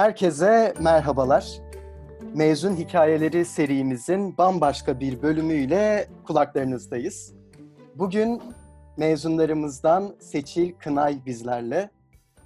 [0.00, 1.60] Herkese merhabalar.
[2.34, 7.34] Mezun Hikayeleri serimizin bambaşka bir bölümüyle kulaklarınızdayız.
[7.94, 8.42] Bugün
[8.96, 11.90] mezunlarımızdan Seçil Kınay bizlerle.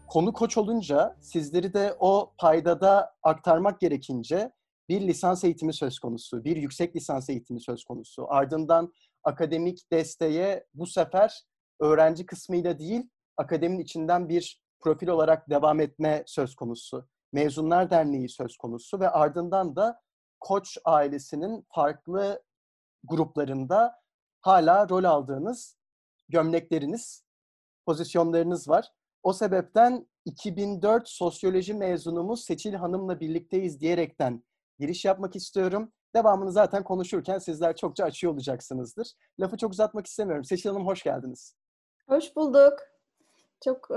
[0.06, 4.52] Konu koç olunca sizleri de o paydada aktarmak gerekince
[4.88, 8.26] bir lisans eğitimi söz konusu, bir yüksek lisans eğitimi söz konusu.
[8.28, 8.92] Ardından
[9.24, 11.42] akademik desteğe bu sefer
[11.80, 17.08] öğrenci kısmıyla değil, akademinin içinden bir profil olarak devam etme söz konusu.
[17.34, 20.00] Mezunlar Derneği söz konusu ve ardından da
[20.40, 22.42] Koç ailesinin farklı
[23.04, 24.02] gruplarında
[24.40, 25.76] hala rol aldığınız
[26.28, 27.24] gömlekleriniz,
[27.86, 28.92] pozisyonlarınız var.
[29.22, 34.44] O sebepten 2004 sosyoloji mezunumuz Seçil Hanım'la birlikteyiz diyerekten
[34.78, 35.92] giriş yapmak istiyorum.
[36.14, 39.12] Devamını zaten konuşurken sizler çokça açıyor olacaksınızdır.
[39.40, 40.44] Lafı çok uzatmak istemiyorum.
[40.44, 41.56] Seçil Hanım hoş geldiniz.
[42.08, 42.93] Hoş bulduk.
[43.64, 43.94] Çok e,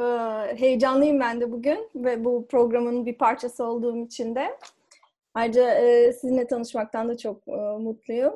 [0.58, 4.60] heyecanlıyım ben de bugün ve bu programın bir parçası olduğum için de.
[5.34, 8.34] Ayrıca e, sizinle tanışmaktan da çok e, mutluyum.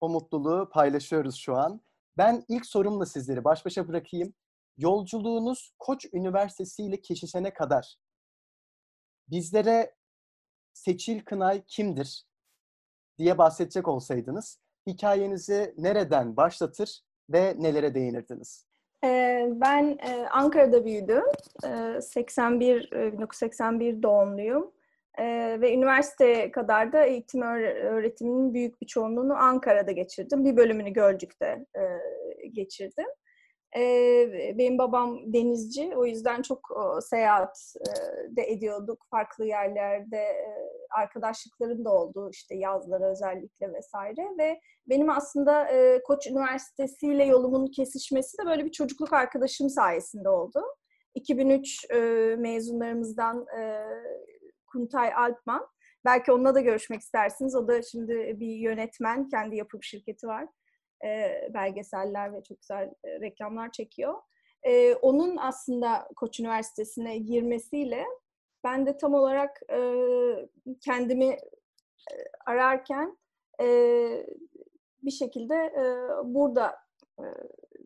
[0.00, 1.80] O mutluluğu paylaşıyoruz şu an.
[2.16, 4.34] Ben ilk sorumla sizleri baş başa bırakayım.
[4.78, 7.96] Yolculuğunuz Koç Üniversitesi ile kesişene kadar
[9.28, 9.94] bizlere
[10.72, 12.24] Seçil Kınay kimdir
[13.18, 18.66] diye bahsedecek olsaydınız hikayenizi nereden başlatır ve nelere değinirdiniz?
[19.60, 19.98] Ben
[20.30, 21.24] Ankara'da büyüdüm.
[22.00, 24.70] 81 1981 doğumluyum.
[25.60, 30.44] Ve üniversite kadar da eğitim öğretiminin büyük bir çoğunluğunu Ankara'da geçirdim.
[30.44, 31.66] Bir bölümünü Gölcük'te
[32.52, 33.06] geçirdim.
[34.58, 36.60] Benim babam denizci, o yüzden çok
[37.10, 37.74] seyahat
[38.28, 39.06] de ediyorduk.
[39.10, 40.36] Farklı yerlerde
[40.90, 44.28] arkadaşlıklarım da oldu, işte yazları özellikle vesaire.
[44.38, 45.70] Ve benim aslında
[46.06, 50.62] Koç Üniversitesi ile yolumun kesişmesi de böyle bir çocukluk arkadaşım sayesinde oldu.
[51.14, 51.90] 2003
[52.38, 53.46] mezunlarımızdan
[54.66, 55.66] Kuntay Altman.
[56.04, 57.54] Belki onunla da görüşmek istersiniz.
[57.56, 60.48] O da şimdi bir yönetmen, kendi yapım şirketi var
[61.04, 64.14] e, belgeseller ve çok güzel e, reklamlar çekiyor.
[64.62, 68.04] E, onun aslında Koç Üniversitesi'ne girmesiyle
[68.64, 69.78] ben de tam olarak e,
[70.80, 72.14] kendimi e,
[72.46, 73.18] ararken
[73.60, 73.66] e,
[75.02, 75.84] bir şekilde e,
[76.34, 76.76] burada
[77.18, 77.24] e,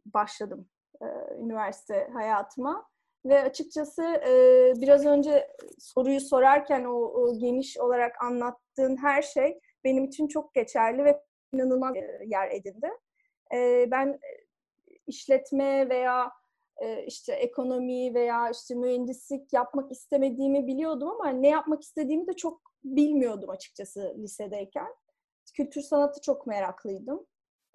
[0.06, 0.68] başladım
[1.02, 1.06] e,
[1.38, 2.88] üniversite hayatıma.
[3.24, 4.32] Ve açıkçası e,
[4.80, 11.04] biraz önce soruyu sorarken o, o geniş olarak anlattığın her şey benim için çok geçerli
[11.04, 11.94] ve inanılmaz
[12.26, 12.88] yer edindi.
[13.54, 14.20] E, ben
[15.06, 16.32] işletme veya
[16.82, 22.60] e, işte ekonomi veya işte mühendislik yapmak istemediğimi biliyordum ama ne yapmak istediğimi de çok
[22.84, 24.94] bilmiyordum açıkçası lisedeyken.
[25.54, 27.26] Kültür sanatı çok meraklıydım.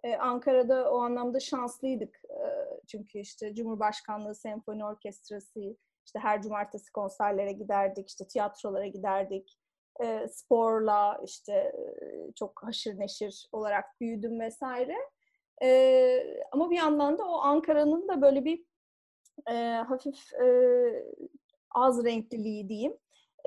[0.04, 2.22] Ee, Ankara'da o anlamda şanslıydık.
[2.30, 9.58] Ee, çünkü işte Cumhurbaşkanlığı Senfoni Orkestrası, işte her cumartesi konserlere giderdik, işte tiyatrolara giderdik.
[10.04, 11.74] Ee, sporla işte
[12.36, 14.96] çok haşır neşir olarak büyüdüm vesaire.
[15.62, 18.66] E, ama bir yandan da o Ankara'nın da böyle bir
[19.50, 19.54] e,
[19.88, 20.48] hafif e,
[21.72, 22.98] az renkliliği diyeyim.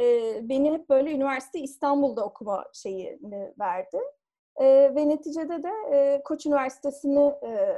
[0.01, 3.99] E, beni hep böyle üniversite İstanbul'da okuma şeyini verdi.
[4.57, 7.77] E, ve neticede de e, Koç Üniversitesi'ni e,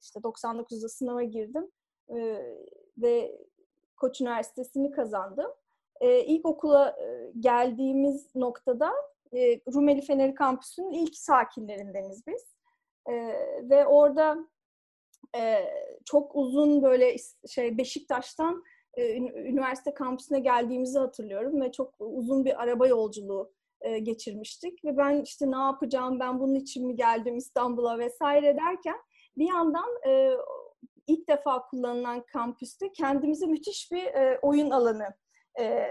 [0.00, 1.70] işte 99'da sınava girdim
[2.08, 2.42] e,
[2.98, 3.38] ve
[3.96, 5.50] Koç Üniversitesi'ni kazandım.
[6.00, 8.92] E, ilk okula e, geldiğimiz noktada
[9.32, 12.59] e, Rumeli Feneri Kampüsü'nün ilk sakinlerindeniz biz.
[13.08, 13.14] E,
[13.70, 14.36] ve orada
[15.36, 15.64] e,
[16.04, 17.16] çok uzun böyle
[17.48, 24.84] şey Beşiktaş'tan e, üniversite kampüsüne geldiğimizi hatırlıyorum ve çok uzun bir araba yolculuğu e, geçirmiştik.
[24.84, 26.20] Ve ben işte ne yapacağım?
[26.20, 27.98] Ben bunun için mi geldim İstanbul'a?
[27.98, 28.96] vesaire derken
[29.36, 30.30] bir yandan e,
[31.06, 35.14] ilk defa kullanılan kampüste kendimize müthiş bir e, oyun alanı
[35.60, 35.86] e,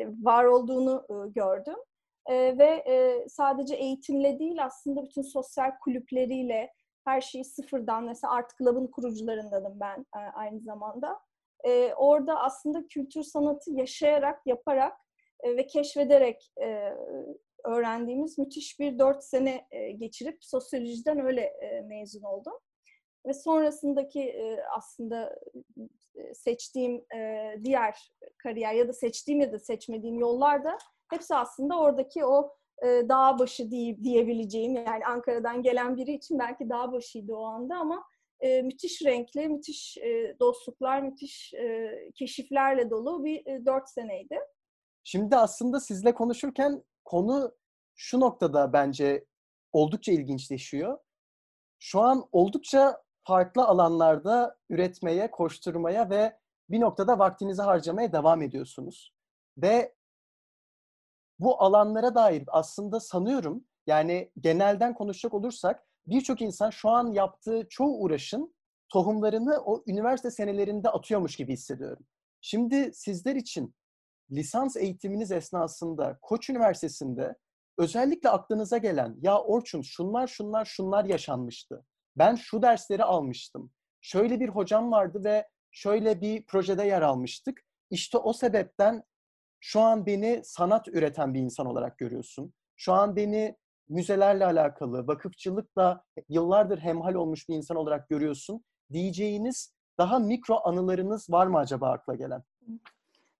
[0.00, 1.76] var olduğunu e, gördüm.
[2.26, 6.72] E, ve e, sadece eğitimle değil aslında bütün sosyal kulüpleriyle
[7.04, 11.20] her şeyi sıfırdan mesela Art Club'ın kurucularındanım ben e, aynı zamanda.
[11.64, 14.96] E, orada aslında kültür sanatı yaşayarak, yaparak
[15.42, 16.92] e, ve keşfederek e,
[17.64, 22.58] öğrendiğimiz müthiş bir dört sene e, geçirip sosyolojiden öyle e, mezun oldum.
[23.26, 25.38] Ve sonrasındaki e, aslında
[26.34, 30.78] seçtiğim e, diğer kariyer ya da seçtiğim ya da seçmediğim yollar da
[31.14, 36.68] hepsi aslında oradaki o e, dağ başı diye, diyebileceğim yani Ankara'dan gelen biri için belki
[36.70, 38.04] dağ başıydı o anda ama
[38.40, 44.38] e, müthiş renkli, müthiş e, dostluklar, müthiş e, keşiflerle dolu bir e, seneydi.
[45.04, 47.54] Şimdi aslında sizle konuşurken konu
[47.96, 49.24] şu noktada bence
[49.72, 50.98] oldukça ilginçleşiyor.
[51.78, 56.38] Şu an oldukça farklı alanlarda üretmeye, koşturmaya ve
[56.70, 59.14] bir noktada vaktinizi harcamaya devam ediyorsunuz.
[59.58, 59.94] Ve
[61.38, 68.02] bu alanlara dair aslında sanıyorum yani genelden konuşacak olursak birçok insan şu an yaptığı çoğu
[68.02, 68.54] uğraşın
[68.88, 72.06] tohumlarını o üniversite senelerinde atıyormuş gibi hissediyorum.
[72.40, 73.74] Şimdi sizler için
[74.30, 77.36] lisans eğitiminiz esnasında Koç Üniversitesi'nde
[77.78, 81.84] özellikle aklınıza gelen ya Orçun şunlar şunlar şunlar yaşanmıştı.
[82.16, 83.70] Ben şu dersleri almıştım.
[84.00, 87.60] Şöyle bir hocam vardı ve şöyle bir projede yer almıştık.
[87.90, 89.02] İşte o sebepten
[89.66, 92.52] şu an beni sanat üreten bir insan olarak görüyorsun.
[92.76, 93.56] Şu an beni
[93.88, 98.64] müzelerle alakalı, vakıfçılıkla yıllardır hemhal olmuş bir insan olarak görüyorsun.
[98.92, 102.42] Diyeceğiniz daha mikro anılarınız var mı acaba akla gelen?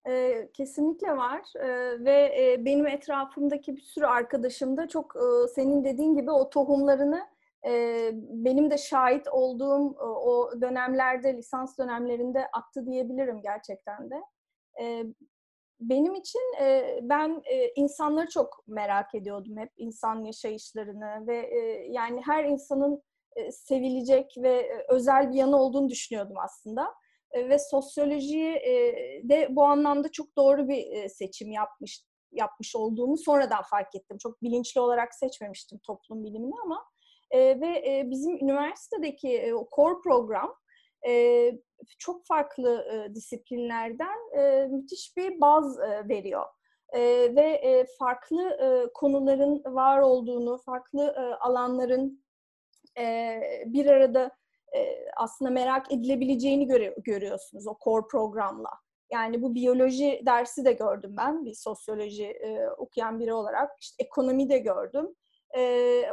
[0.08, 1.68] E, kesinlikle var e,
[2.04, 7.26] ve e, benim etrafımdaki bir sürü arkadaşım da çok e, senin dediğin gibi o tohumlarını
[7.66, 14.22] e, benim de şahit olduğum e, o dönemlerde, lisans dönemlerinde attı diyebilirim gerçekten de.
[14.80, 15.04] E,
[15.88, 22.20] benim için e, ben e, insanları çok merak ediyordum hep insan yaşayışlarını ve e, yani
[22.26, 23.02] her insanın
[23.36, 26.94] e, sevilecek ve e, özel bir yanı olduğunu düşünüyordum aslında
[27.30, 28.72] e, ve sosyolojiyi e,
[29.28, 34.18] de bu anlamda çok doğru bir e, seçim yapmış yapmış olduğumu sonradan fark ettim.
[34.18, 36.84] Çok bilinçli olarak seçmemiştim toplum bilimini ama
[37.30, 40.54] e, ve e, bizim üniversitedeki e, core program
[41.98, 44.18] çok farklı disiplinlerden
[44.70, 45.78] müthiş bir baz
[46.08, 46.46] veriyor.
[47.36, 48.58] Ve farklı
[48.94, 52.24] konuların var olduğunu, farklı alanların
[53.66, 54.30] bir arada
[55.16, 58.70] aslında merak edilebileceğini görüyorsunuz o core programla.
[59.12, 62.38] Yani bu biyoloji dersi de gördüm ben bir sosyoloji
[62.78, 63.70] okuyan biri olarak.
[63.80, 65.14] İşte ekonomi de gördüm.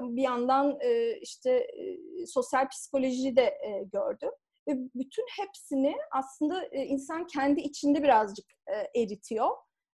[0.02, 0.80] Bir yandan
[1.22, 1.68] işte
[2.28, 3.58] sosyal psikoloji de
[3.94, 4.32] gördüm.
[4.68, 9.50] Ve bütün hepsini aslında e, insan kendi içinde birazcık e, eritiyor.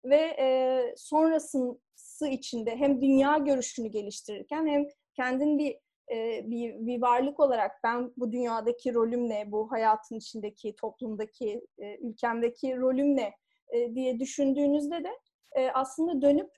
[0.04, 4.86] Ve e, sonrası içinde hem dünya görüşünü geliştirirken hem
[5.16, 5.76] kendin bir
[6.42, 11.66] bir, bir varlık olarak ben bu dünyadaki rolüm ne, bu hayatın içindeki, toplumdaki,
[12.00, 13.34] ülkemdeki rolüm ne
[13.94, 15.10] diye düşündüğünüzde de
[15.74, 16.50] aslında dönüp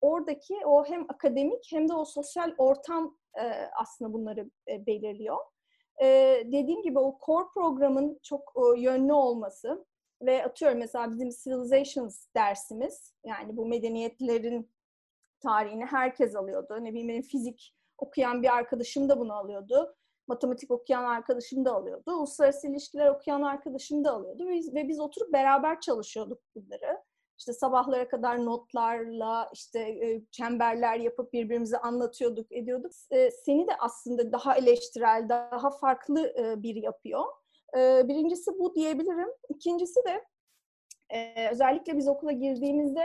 [0.00, 3.18] oradaki o hem akademik hem de o sosyal ortam
[3.76, 5.36] aslında bunları belirliyor.
[6.44, 9.86] Dediğim gibi o core programın çok yönlü olması
[10.22, 14.70] ve atıyorum mesela bizim Civilizations dersimiz yani bu medeniyetlerin
[15.40, 16.84] tarihini herkes alıyordu.
[16.84, 19.94] Ne bileyim benim fizik okuyan bir arkadaşım da bunu alıyordu.
[20.28, 22.12] Matematik okuyan arkadaşım da alıyordu.
[22.16, 24.46] Uluslararası ilişkiler okuyan arkadaşım da alıyordu.
[24.74, 27.02] Ve biz oturup beraber çalışıyorduk bunları.
[27.38, 32.92] İşte sabahlara kadar notlarla, işte e, çemberler yapıp birbirimize anlatıyorduk, ediyorduk.
[33.10, 37.24] E, seni de aslında daha eleştirel, daha farklı e, bir yapıyor.
[37.76, 39.28] Birincisi bu diyebilirim.
[39.48, 40.24] İkincisi de
[41.52, 43.02] özellikle biz okula girdiğimizde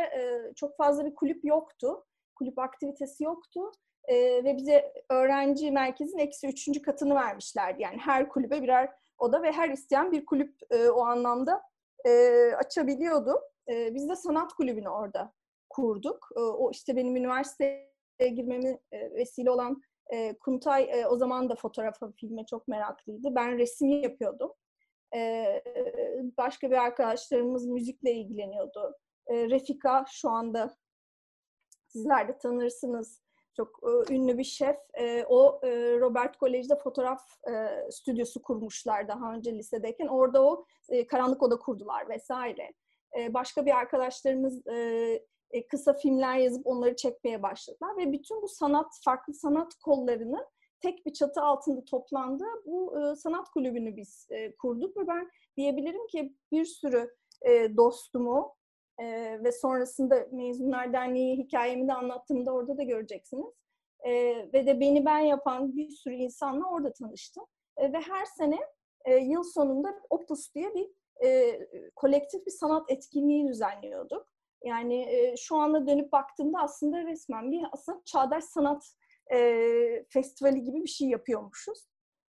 [0.55, 2.05] çok fazla bir kulüp yoktu.
[2.35, 3.71] Kulüp aktivitesi yoktu
[4.05, 7.81] e, ve bize öğrenci merkezin eksi üçüncü katını vermişlerdi.
[7.81, 11.61] Yani her kulübe birer oda ve her isteyen bir kulüp e, o anlamda
[12.05, 12.11] e,
[12.57, 13.41] açabiliyordu.
[13.69, 15.33] E, biz de sanat kulübünü orada
[15.69, 16.29] kurduk.
[16.35, 19.81] E, o işte benim üniversiteye girmemi e, vesile olan
[20.13, 23.35] e, Kuntay e, o zaman da fotoğrafa, filme çok meraklıydı.
[23.35, 24.53] Ben resim yapıyordum.
[25.15, 25.45] E,
[26.37, 28.95] başka bir arkadaşlarımız müzikle ilgileniyordu.
[29.27, 30.75] E, Refika şu anda
[31.87, 33.23] sizler de tanırsınız
[33.55, 34.77] çok e, ünlü bir şef.
[34.93, 37.51] E, o e, Robert Kolej'de fotoğraf e,
[37.91, 40.07] stüdyosu kurmuşlar daha önce lisedeyken.
[40.07, 42.73] Orada o e, karanlık oda kurdular vesaire.
[43.19, 44.75] E, başka bir arkadaşlarımız e,
[45.51, 50.47] e, kısa filmler yazıp onları çekmeye başladılar ve bütün bu sanat, farklı sanat kollarını
[50.81, 52.43] tek bir çatı altında toplandı.
[52.65, 54.27] Bu sanat kulübünü biz
[54.59, 57.15] kurduk ve ben diyebilirim ki bir sürü
[57.77, 58.55] dostumu,
[59.43, 63.53] ve sonrasında Mezunlar Derneği hikayemi de anlattığımda orada da göreceksiniz.
[64.53, 67.45] Ve de beni ben yapan bir sürü insanla orada tanıştım.
[67.79, 68.59] Ve her sene
[69.21, 70.89] yıl sonunda Optus diye bir
[71.23, 71.59] e,
[71.95, 74.27] kolektif bir sanat etkinliği düzenliyorduk.
[74.63, 78.83] Yani e, şu anda dönüp baktığımda aslında resmen bir aslında çağdaş sanat
[79.33, 81.87] e, festivali gibi bir şey yapıyormuşuz.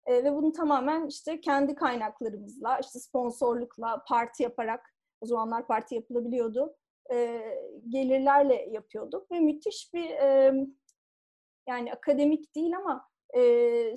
[0.06, 6.76] E, ve bunu tamamen işte kendi kaynaklarımızla, işte sponsorlukla, parti yaparak o zamanlar parti yapılabiliyordu.
[7.12, 7.42] E,
[7.90, 10.54] gelirlerle yapıyorduk ve müthiş bir e,
[11.68, 13.94] yani akademik değil ama e,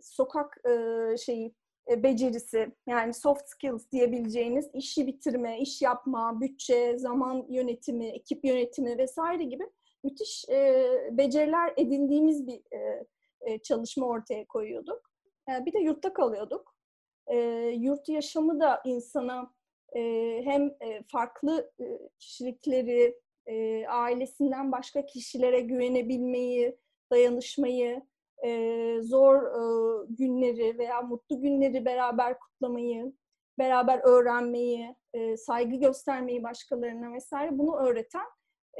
[0.00, 1.57] sokak e, şeyi e,
[1.96, 9.44] becerisi yani soft skills diyebileceğiniz işi bitirme, iş yapma, bütçe, zaman yönetimi, ekip yönetimi vesaire
[9.44, 9.64] gibi
[10.04, 13.06] müthiş e, beceriler edindiğimiz bir e,
[13.40, 15.10] e, çalışma ortaya koyuyorduk.
[15.50, 16.74] E, bir de yurtta kalıyorduk.
[17.26, 17.36] e,
[17.78, 19.54] yurt yaşamı da insana
[19.96, 20.00] e,
[20.44, 21.84] hem e, farklı e,
[22.18, 26.76] kişilikleri, e, ailesinden başka kişilere güvenebilmeyi,
[27.10, 28.02] dayanışmayı,
[28.44, 33.12] e, zor e, günleri veya mutlu günleri beraber kutlamayı,
[33.58, 38.26] beraber öğrenmeyi, e, saygı göstermeyi başkalarına vesaire bunu öğreten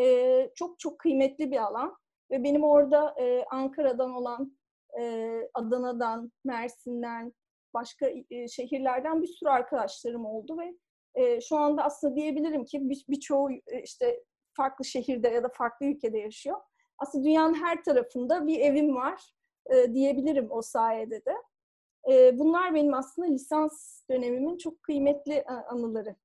[0.01, 1.97] e, çok çok kıymetli bir alan.
[2.31, 4.59] Ve benim orada e, Ankara'dan olan,
[5.01, 7.33] e, Adana'dan, Mersin'den,
[7.75, 10.75] başka e, şehirlerden bir sürü arkadaşlarım oldu ve
[11.15, 13.51] e, şu anda aslında diyebilirim ki bir, birçoğu
[13.83, 14.25] işte
[14.57, 16.61] farklı şehirde ya da farklı ülkede yaşıyor.
[16.99, 19.38] Aslında dünyanın her tarafında bir evim var
[19.69, 21.35] e, diyebilirim o sayede de.
[22.13, 26.17] E, bunlar benim aslında lisans dönemimin çok kıymetli e, anıları.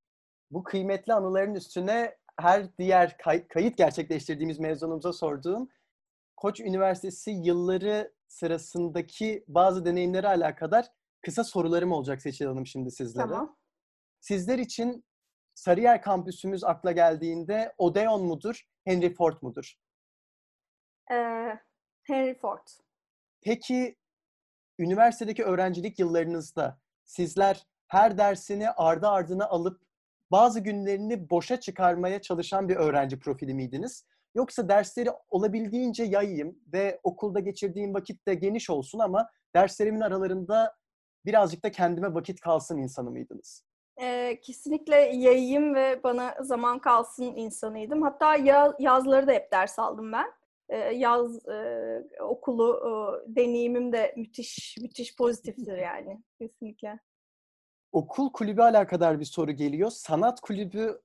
[0.51, 5.69] Bu kıymetli anıların üstüne her diğer kay- kayıt gerçekleştirdiğimiz mezunumuza sorduğum
[6.37, 10.87] Koç Üniversitesi yılları sırasındaki bazı deneyimleri alakadar
[11.21, 13.27] kısa sorularım olacak Seçil Hanım şimdi sizlere.
[13.27, 13.57] Tamam.
[14.19, 15.05] Sizler için
[15.55, 19.73] Sarıyer kampüsümüz akla geldiğinde Odeon mudur, Henry Ford mudur?
[21.11, 21.59] Ee,
[22.03, 22.67] Henry Ford.
[23.43, 23.95] Peki
[24.79, 29.81] üniversitedeki öğrencilik yıllarınızda sizler her dersini ardı ardına alıp
[30.31, 34.05] bazı günlerini boşa çıkarmaya çalışan bir öğrenci profili miydiniz?
[34.35, 40.75] Yoksa dersleri olabildiğince yayayım ve okulda geçirdiğim vakit de geniş olsun ama derslerimin aralarında
[41.25, 43.63] birazcık da kendime vakit kalsın insanı mıydınız?
[44.01, 48.01] Ee, kesinlikle yayayım ve bana zaman kalsın insanıydım.
[48.01, 50.31] Hatta ya, yazları da hep ders aldım ben.
[50.93, 52.91] Yaz e, okulu e,
[53.35, 56.99] deneyimim de müthiş müthiş pozitiftir yani kesinlikle.
[57.91, 59.89] Okul kulübü alakadar bir soru geliyor.
[59.89, 61.01] Sanat kulübü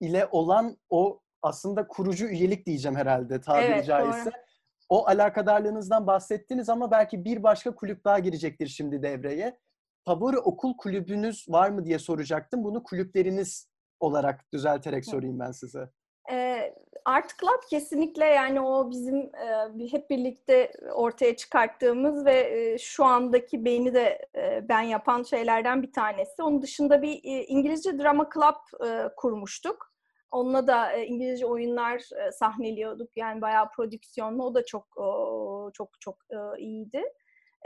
[0.00, 4.24] ile olan o aslında kurucu üyelik diyeceğim herhalde tabiri Evet, caizse.
[4.30, 4.40] doğru.
[4.88, 9.58] O alakadarlığınızdan bahsettiniz ama belki bir başka kulüp daha girecektir şimdi devreye.
[10.04, 12.64] Favori okul kulübünüz var mı diye soracaktım.
[12.64, 13.68] Bunu kulüpleriniz
[14.00, 15.90] olarak düzelterek sorayım ben size.
[16.30, 23.04] Ee, Art Club kesinlikle yani o bizim e, hep birlikte ortaya çıkarttığımız ve e, şu
[23.04, 26.42] andaki beni de e, ben yapan şeylerden bir tanesi.
[26.42, 29.92] Onun dışında bir e, İngilizce Drama Club e, kurmuştuk.
[30.30, 33.10] Onunla da e, İngilizce oyunlar e, sahneliyorduk.
[33.16, 34.44] Yani bayağı prodüksiyonlu.
[34.44, 37.02] O da çok o, çok çok e, iyiydi.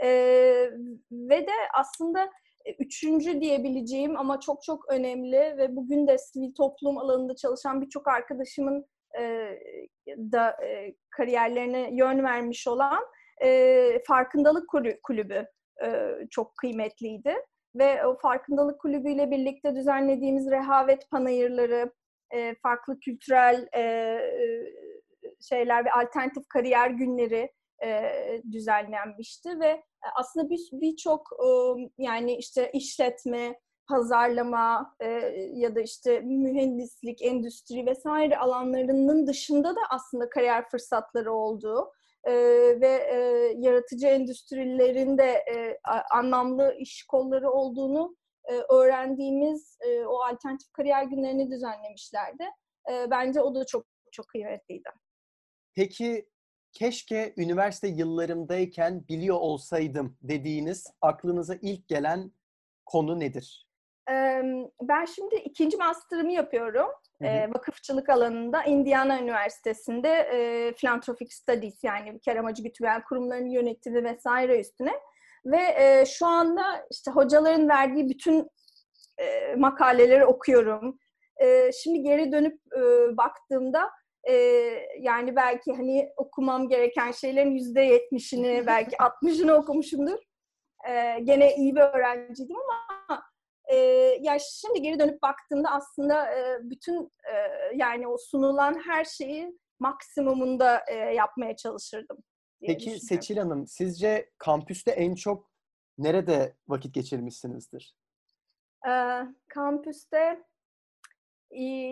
[0.03, 0.07] E,
[1.11, 2.29] ve de aslında e,
[2.79, 8.85] üçüncü diyebileceğim ama çok çok önemli ve bugün de sivil toplum alanında çalışan birçok arkadaşımın
[9.19, 9.49] e,
[10.07, 13.03] da e, kariyerlerine yön vermiş olan
[13.43, 15.45] e, farkındalık kulü- kulübü
[15.83, 17.35] e, çok kıymetliydi.
[17.75, 21.91] Ve o farkındalık kulübüyle birlikte düzenlediğimiz rehavet panayırları,
[22.31, 24.63] e, farklı kültürel e, e,
[25.41, 27.51] şeyler ve alternatif kariyer günleri
[27.83, 28.11] e,
[28.51, 29.83] düzenlenmişti ve
[30.15, 31.47] aslında bir birçok e,
[31.97, 35.07] yani işte işletme, pazarlama e,
[35.53, 41.91] ya da işte mühendislik, endüstri vesaire alanlarının dışında da aslında kariyer fırsatları olduğu
[42.23, 42.33] e,
[42.81, 43.17] ve e,
[43.57, 45.79] yaratıcı endüstrilerin de e,
[46.11, 48.15] anlamlı iş kolları olduğunu
[48.49, 52.43] e, öğrendiğimiz e, o alternatif kariyer günlerini düzenlemişlerdi.
[52.91, 54.89] E, bence o da çok çok kıymetliydi.
[55.75, 56.29] Peki
[56.73, 62.31] keşke üniversite yıllarımdayken biliyor olsaydım dediğiniz aklınıza ilk gelen
[62.85, 63.67] konu nedir?
[64.81, 66.89] Ben şimdi ikinci master'ımı yapıyorum.
[67.21, 67.53] Hı hı.
[67.53, 74.93] Vakıfçılık alanında Indiana Üniversitesi'nde e, Philanthropic Studies yani kar amacı gütmeyen kurumların yönetimi vesaire üstüne.
[75.45, 78.49] Ve e, şu anda işte hocaların verdiği bütün
[79.17, 80.99] e, makaleleri okuyorum.
[81.41, 82.81] E, şimdi geri dönüp e,
[83.17, 83.89] baktığımda
[84.29, 84.33] e,
[84.99, 90.19] yani belki hani okumam gereken şeylerin yüzde yetmişini belki 60'ını okumuşumdur.
[90.89, 93.23] E, gene iyi bir öğrenciydim ama
[93.65, 93.75] e,
[94.21, 97.33] ya şimdi geri dönüp baktığımda aslında e, bütün e,
[97.75, 102.17] yani o sunulan her şeyi maksimumunda e, yapmaya çalışırdım.
[102.65, 102.99] Peki.
[102.99, 105.51] Seçil Hanım, sizce kampüste en çok
[105.97, 107.95] nerede vakit geçirmişsinizdir?
[108.87, 110.43] Ee, kampüste e,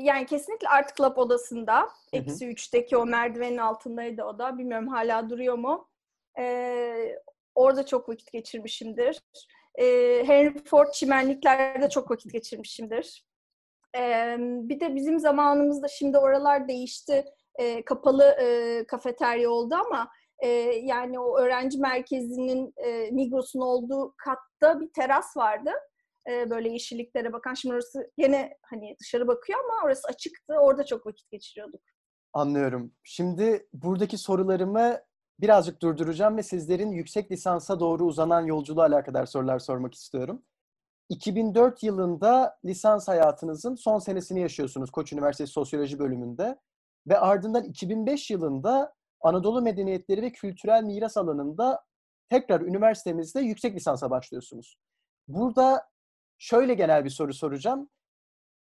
[0.01, 1.89] yani kesinlikle Art Club odasında.
[2.13, 4.57] Eksi üçteki o merdivenin altındaydı o da.
[4.57, 5.89] Bilmiyorum hala duruyor mu?
[6.39, 7.15] Ee,
[7.55, 9.21] orada çok vakit geçirmişimdir.
[9.75, 13.25] Ee, Henry Ford çimenliklerde çok vakit geçirmişimdir.
[13.97, 17.25] Ee, bir de bizim zamanımızda şimdi oralar değişti.
[17.59, 20.47] Ee, kapalı e, kafeterya oldu ama e,
[20.83, 25.71] yani o öğrenci merkezinin e, Migros'un olduğu katta bir teras vardı
[26.29, 27.53] e, böyle yeşilliklere bakan.
[27.53, 30.53] Şimdi orası gene hani dışarı bakıyor ama orası açıktı.
[30.53, 31.81] Orada çok vakit geçiriyorduk.
[32.33, 32.91] Anlıyorum.
[33.03, 34.99] Şimdi buradaki sorularımı
[35.39, 40.43] birazcık durduracağım ve sizlerin yüksek lisansa doğru uzanan yolculuğa alakadar sorular sormak istiyorum.
[41.09, 46.59] 2004 yılında lisans hayatınızın son senesini yaşıyorsunuz Koç Üniversitesi Sosyoloji bölümünde
[47.07, 51.83] ve ardından 2005 yılında Anadolu Medeniyetleri ve Kültürel Miras alanında
[52.29, 54.77] tekrar üniversitemizde yüksek lisansa başlıyorsunuz.
[55.27, 55.89] Burada
[56.39, 57.89] şöyle genel bir soru soracağım.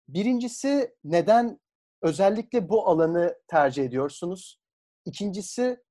[0.08, 1.60] Birincisi neden
[2.02, 4.60] özellikle bu alanı tercih ediyorsunuz?
[5.06, 5.84] İkincisi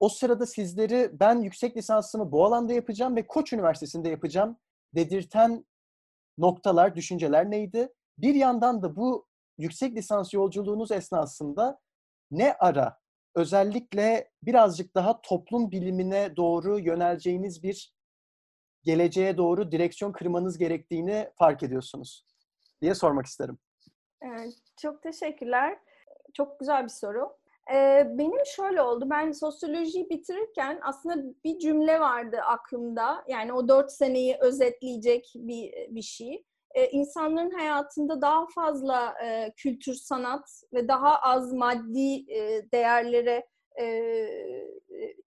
[0.00, 4.58] o sırada sizleri ben yüksek lisansımı bu alanda yapacağım ve Koç Üniversitesi'nde yapacağım
[4.94, 5.64] dedirten
[6.38, 7.92] noktalar, düşünceler neydi?
[8.18, 9.26] Bir yandan da bu
[9.58, 11.80] yüksek lisans yolculuğunuz esnasında
[12.30, 12.98] ne ara
[13.34, 17.97] özellikle birazcık daha toplum bilimine doğru yöneleceğiniz bir
[18.88, 22.26] geleceğe doğru direksiyon kırmanız gerektiğini fark ediyorsunuz
[22.82, 23.58] diye sormak isterim.
[24.22, 25.78] Evet, çok teşekkürler.
[26.34, 27.36] Çok güzel bir soru.
[27.74, 29.06] Ee, benim şöyle oldu.
[29.10, 33.24] Ben sosyolojiyi bitirirken aslında bir cümle vardı aklımda.
[33.28, 36.44] Yani o dört seneyi özetleyecek bir, bir şey.
[36.74, 43.46] Ee, insanların hayatında daha fazla e, kültür, sanat ve daha az maddi e, değerlere
[43.80, 43.86] e,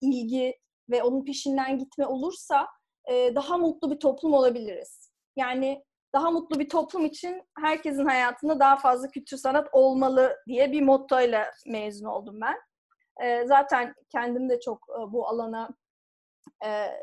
[0.01, 0.56] ilgi
[0.89, 2.68] ve onun peşinden gitme olursa
[3.10, 5.12] e, daha mutlu bir toplum olabiliriz.
[5.36, 10.82] Yani daha mutlu bir toplum için herkesin hayatında daha fazla kültür sanat olmalı diye bir
[10.82, 12.58] mottoyla mezun oldum ben.
[13.25, 15.70] E, zaten kendim de çok e, bu alana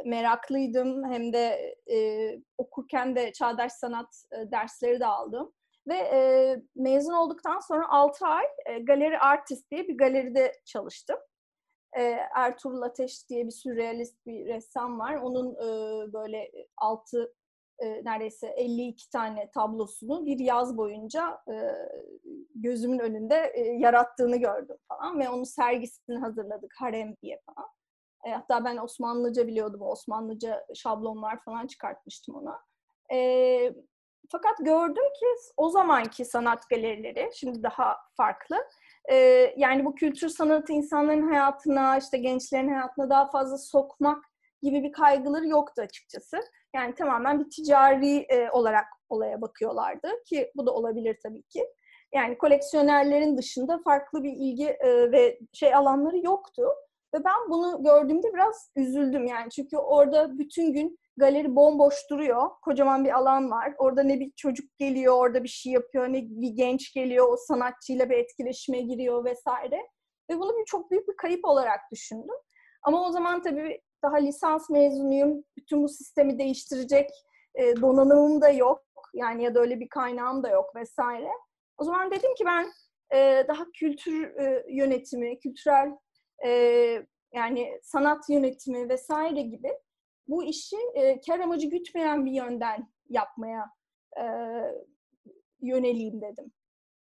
[0.04, 1.12] meraklıydım.
[1.12, 1.75] Hem de
[2.58, 5.52] okurken de çağdaş sanat dersleri de aldım.
[5.88, 8.44] Ve mezun olduktan sonra 6 ay
[8.82, 11.16] Galeri Artist diye bir galeride çalıştım.
[11.98, 12.02] E,
[12.34, 15.14] Ertuğrul Ateş diye bir sürrealist bir ressam var.
[15.14, 17.34] Onun e, böyle altı
[17.78, 21.54] e, neredeyse 52 tane tablosunu bir yaz boyunca e,
[22.54, 27.68] gözümün önünde e, yarattığını gördüm falan ve onun sergisini hazırladık Harem diye falan.
[28.26, 29.82] E, hatta ben Osmanlıca biliyordum.
[29.82, 32.60] Osmanlıca şablonlar falan çıkartmıştım ona.
[33.12, 33.75] E,
[34.30, 38.56] fakat gördüm ki o zamanki sanat galerileri şimdi daha farklı.
[39.12, 39.14] E,
[39.56, 44.25] yani bu kültür sanatı insanların hayatına, işte gençlerin hayatına daha fazla sokmak
[44.62, 46.40] gibi bir kaygıları yoktu açıkçası.
[46.75, 51.66] Yani tamamen bir ticari e, olarak olaya bakıyorlardı ki bu da olabilir tabii ki.
[52.14, 56.62] Yani koleksiyonerlerin dışında farklı bir ilgi e, ve şey alanları yoktu.
[57.14, 59.50] Ve ben bunu gördüğümde biraz üzüldüm yani.
[59.50, 62.50] Çünkü orada bütün gün galeri bomboş duruyor.
[62.62, 63.74] Kocaman bir alan var.
[63.78, 68.10] Orada ne bir çocuk geliyor, orada bir şey yapıyor, ne bir genç geliyor, o sanatçıyla
[68.10, 69.80] bir etkileşime giriyor vesaire.
[70.30, 72.36] Ve bunu bir çok büyük bir kayıp olarak düşündüm.
[72.82, 75.44] Ama o zaman tabii daha lisans mezunuyum.
[75.56, 77.10] Bütün bu sistemi değiştirecek
[77.54, 78.82] e, donanımım da yok.
[79.14, 81.30] Yani ya da öyle bir kaynağım da yok vesaire.
[81.78, 82.66] O zaman dedim ki ben
[83.14, 85.92] e, daha kültür e, yönetimi, kültürel
[87.34, 89.72] yani sanat yönetimi vesaire gibi
[90.28, 93.71] bu işi e, kar amacı gütmeyen bir yönden yapmaya
[94.19, 94.25] e,
[95.60, 96.52] yöneleyim dedim.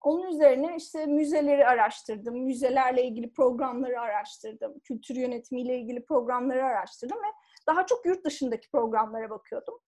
[0.01, 7.29] Onun üzerine işte müzeleri araştırdım, müzelerle ilgili programları araştırdım, kültür yönetimiyle ilgili programları araştırdım ve
[7.67, 9.79] daha çok yurt dışındaki programlara bakıyordum.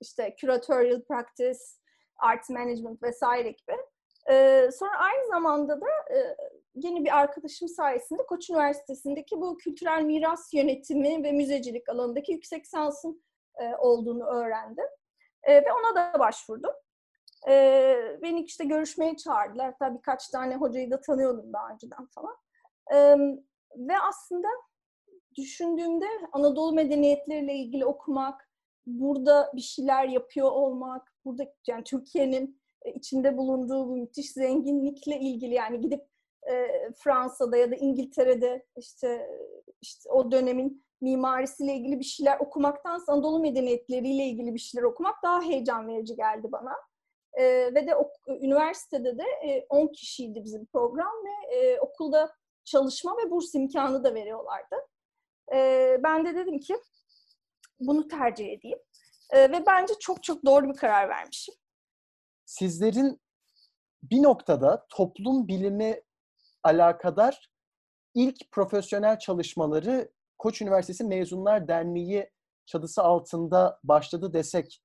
[0.00, 1.58] İşte curatorial practice,
[2.16, 3.76] art management vesaire gibi.
[4.30, 6.36] Ee, sonra aynı zamanda da e,
[6.74, 13.24] yeni bir arkadaşım sayesinde Koç Üniversitesi'ndeki bu kültürel miras yönetimi ve müzecilik alanındaki yüksek lisansın
[13.60, 14.86] e, olduğunu öğrendim.
[15.42, 16.72] E, ve ona da başvurdum.
[17.48, 19.66] E, beni işte görüşmeye çağırdılar.
[19.66, 22.36] Hatta birkaç tane hocayı da tanıyordum daha önceden falan.
[22.92, 22.96] E,
[23.76, 24.48] ve aslında
[25.36, 28.48] düşündüğümde Anadolu medeniyetleriyle ilgili okumak,
[28.86, 32.60] burada bir şeyler yapıyor olmak, burada yani Türkiye'nin
[32.94, 36.02] içinde bulunduğu bu müthiş zenginlikle ilgili yani gidip
[36.50, 36.68] e,
[36.98, 39.30] Fransa'da ya da İngiltere'de işte
[39.82, 45.42] işte o dönemin mimarisiyle ilgili bir şeyler okumaktan Anadolu medeniyetleriyle ilgili bir şeyler okumak daha
[45.42, 46.76] heyecan verici geldi bana.
[47.32, 47.44] E,
[47.74, 53.30] ve de ok, üniversitede de e, 10 kişiydi bizim program ve e, okulda çalışma ve
[53.30, 54.76] burs imkanı da veriyorlardı.
[55.54, 56.76] E, ben de dedim ki
[57.80, 58.78] bunu tercih edeyim.
[59.30, 61.54] E, ve bence çok çok doğru bir karar vermişim.
[62.44, 63.20] Sizlerin
[64.02, 66.00] bir noktada toplum bilimi
[66.62, 67.50] alakadar
[68.14, 72.30] ilk profesyonel çalışmaları Koç Üniversitesi Mezunlar Derneği
[72.66, 74.82] çatısı altında başladı desek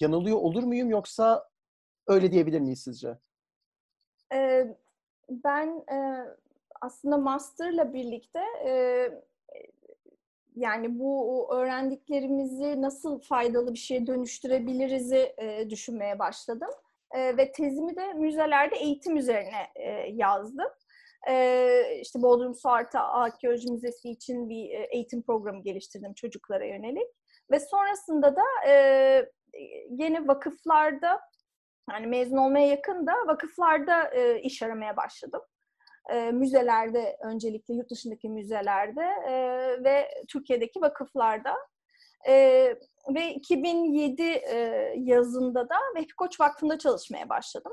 [0.00, 1.48] yanılıyor olur muyum yoksa
[2.06, 3.18] öyle diyebilir miyiz sizce?
[4.34, 4.76] Ee,
[5.28, 6.26] ben e,
[6.80, 8.72] aslında master'la birlikte e,
[10.56, 16.70] yani bu öğrendiklerimizi nasıl faydalı bir şeye dönüştürebiliriz'i e, düşünmeye başladım.
[17.14, 20.68] E, ve tezimi de müzelerde eğitim üzerine e, yazdım.
[21.28, 27.08] E, işte Bodrum Suartı Arkeoloji Müzesi için bir eğitim programı geliştirdim çocuklara yönelik.
[27.50, 28.74] Ve sonrasında da e,
[29.90, 31.20] yine vakıflarda
[31.90, 35.40] yani mezun olmaya yakın da vakıflarda e, iş aramaya başladım.
[36.10, 39.34] E, müzelerde öncelikle yurt dışındaki müzelerde e,
[39.84, 41.54] ve Türkiye'deki vakıflarda.
[42.28, 42.34] E,
[43.14, 44.56] ve 2007 e,
[44.96, 47.72] yazında da Vehbi Koç Vakfı'nda çalışmaya başladım.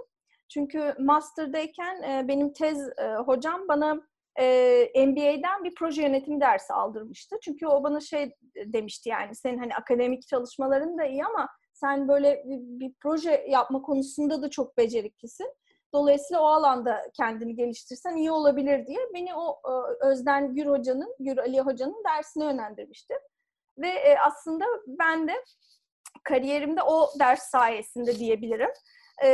[0.49, 4.01] Çünkü master'dayken e, benim tez e, hocam bana
[4.39, 7.35] e, MBA'den bir proje yönetimi dersi aldırmıştı.
[7.41, 8.35] Çünkü o bana şey
[8.65, 13.81] demişti yani senin hani akademik çalışmaların da iyi ama sen böyle bir, bir proje yapma
[13.81, 15.47] konusunda da çok beceriklisin.
[15.93, 19.61] Dolayısıyla o alanda kendini geliştirsen iyi olabilir diye beni o
[20.01, 23.13] Özden Gür Hoca'nın, Gür Ali Hoca'nın dersine yönlendirmişti.
[23.81, 25.33] Ve e, aslında ben de
[26.23, 28.69] kariyerimde o ders sayesinde diyebilirim.
[29.23, 29.29] E,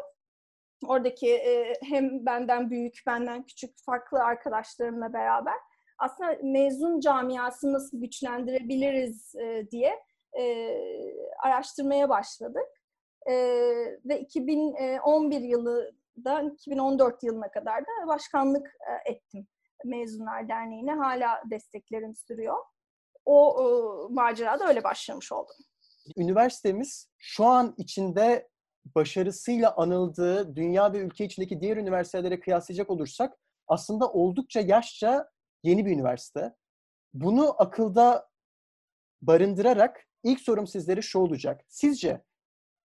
[0.88, 5.56] oradaki e, hem benden büyük, benden küçük farklı arkadaşlarımla beraber
[5.97, 9.99] aslında mezun camiasını nasıl güçlendirebiliriz e, diye
[10.39, 10.75] e,
[11.43, 12.67] araştırmaya başladık.
[13.30, 13.34] E,
[14.06, 19.47] ve 2011 yılında 2014 yılına kadar da başkanlık e, ettim
[19.86, 20.93] Mezunlar Derneği'ne.
[20.93, 22.58] Hala desteklerim sürüyor.
[23.25, 23.67] O e,
[24.13, 25.56] macera da öyle başlamış oldum.
[26.17, 28.49] Üniversitemiz şu an içinde
[28.95, 35.30] başarısıyla anıldığı dünya ve ülke içindeki diğer üniversitelere kıyaslayacak olursak aslında oldukça yaşça
[35.63, 36.54] yeni bir üniversite.
[37.13, 38.30] Bunu akılda
[39.21, 41.62] barındırarak ilk sorum sizlere şu olacak.
[41.67, 42.21] Sizce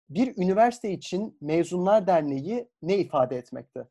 [0.08, 3.88] bir üniversite için Mezunlar Derneği ne ifade etmekte?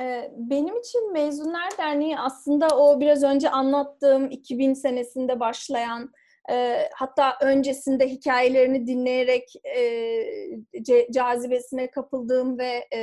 [0.00, 6.12] Ee, benim için Mezunlar Derneği aslında o biraz önce anlattığım 2000 senesinde başlayan
[6.50, 13.00] e, hatta öncesinde hikayelerini dinleyerek e, cazibesine kapıldığım ve e,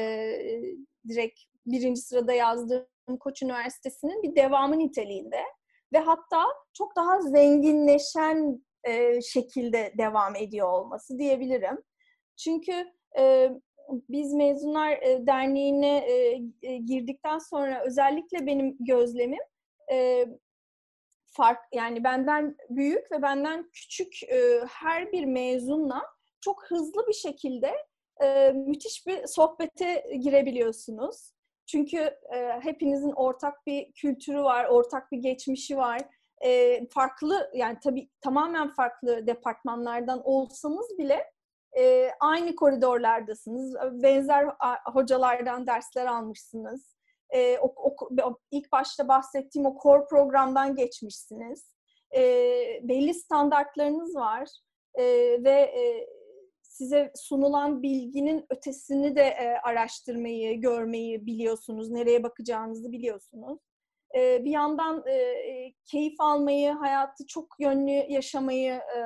[1.08, 5.42] direkt birinci sırada yazdığım Koç Üniversitesi'nin bir devamı niteliğinde
[5.94, 11.78] ve hatta çok daha zenginleşen e, şekilde devam ediyor olması diyebilirim.
[12.38, 12.86] Çünkü
[13.20, 13.50] e,
[13.90, 19.44] biz Mezunlar e, Derneği'ne e, e, girdikten sonra özellikle benim gözlemim
[19.92, 20.26] e,
[21.36, 26.02] fark yani benden büyük ve benden küçük e, her bir mezunla
[26.41, 27.76] çok hızlı bir şekilde
[28.24, 31.32] e, müthiş bir sohbete girebiliyorsunuz.
[31.67, 31.98] Çünkü
[32.36, 36.02] e, hepinizin ortak bir kültürü var, ortak bir geçmişi var.
[36.45, 41.32] E, farklı yani tabii tamamen farklı departmanlardan olsanız bile
[41.78, 43.76] e, aynı koridorlardasınız.
[44.04, 44.45] Benzer
[44.93, 46.95] hocalardan dersler almışsınız.
[47.36, 51.76] E, o, o, ilk başta bahsettiğim o core programdan geçmişsiniz.
[52.15, 52.21] E,
[52.84, 54.50] belli standartlarınız var
[54.95, 55.04] e,
[55.43, 56.08] ve e,
[56.62, 63.60] size sunulan bilginin ötesini de e, araştırmayı, görmeyi biliyorsunuz, nereye bakacağınızı biliyorsunuz.
[64.15, 69.00] E, bir yandan e, e, keyif almayı, hayatı çok yönlü yaşamayı e,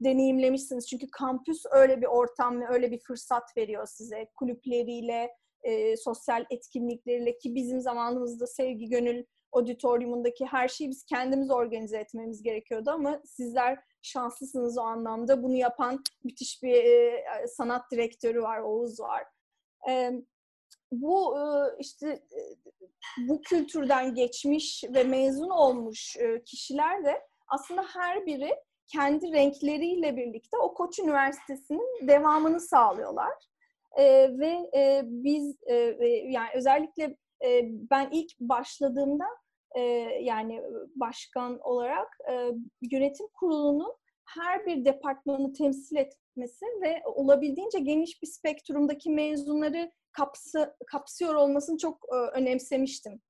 [0.00, 0.88] deneyimlemişsiniz.
[0.88, 4.26] Çünkü kampüs öyle bir ortam ve öyle bir fırsat veriyor size.
[4.34, 5.30] Kulüpleriyle,
[5.62, 12.42] e, sosyal etkinlikleriyle ki bizim zamanımızda sevgi gönül auditoriumundaki her şeyi biz kendimiz organize etmemiz
[12.42, 15.42] gerekiyordu ama sizler şanslısınız o anlamda.
[15.42, 19.24] Bunu yapan müthiş bir e, sanat direktörü var, Oğuz var.
[19.88, 20.12] E,
[20.92, 21.42] bu e,
[21.78, 22.40] işte e,
[23.28, 28.54] bu kültürden geçmiş ve mezun olmuş e, kişiler de aslında her biri
[28.86, 33.51] kendi renkleriyle birlikte o Koç Üniversitesi'nin devamını sağlıyorlar.
[33.98, 34.04] E,
[34.38, 35.74] ve e, biz e,
[36.26, 39.24] yani özellikle e, ben ilk başladığımda
[39.76, 39.80] e,
[40.22, 40.62] yani
[40.94, 42.50] başkan olarak e,
[42.90, 43.92] yönetim kurulunun
[44.26, 52.04] her bir departmanı temsil etmesi ve olabildiğince geniş bir spektrumdaki mezunları kapsı, kapsıyor olmasını çok
[52.12, 53.20] e, önemsemiştim.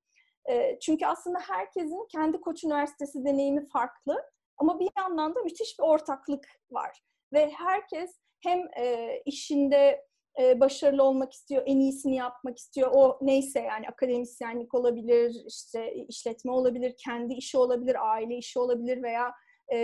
[0.51, 4.22] E, çünkü aslında herkesin kendi Koç Üniversitesi deneyimi farklı
[4.59, 7.03] ama bir yandan da müthiş bir ortaklık var.
[7.33, 10.07] Ve herkes hem e, işinde
[10.40, 12.90] e, başarılı olmak istiyor, en iyisini yapmak istiyor.
[12.95, 19.33] O neyse yani akademisyenlik olabilir, işte işletme olabilir, kendi işi olabilir, aile işi olabilir veya
[19.73, 19.79] e,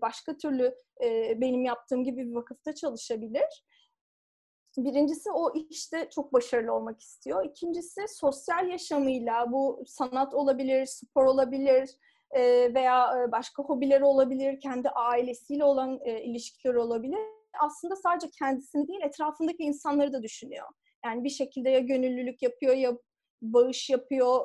[0.00, 3.64] başka türlü e, benim yaptığım gibi bir vakıfta çalışabilir.
[4.76, 7.44] Birincisi o işte çok başarılı olmak istiyor.
[7.44, 11.90] İkincisi sosyal yaşamıyla bu sanat olabilir, spor olabilir
[12.74, 17.43] veya başka hobileri olabilir, kendi ailesiyle olan ilişkileri olabilir.
[17.60, 20.66] Aslında sadece kendisini değil etrafındaki insanları da düşünüyor.
[21.04, 22.98] Yani bir şekilde ya gönüllülük yapıyor ya
[23.42, 24.44] bağış yapıyor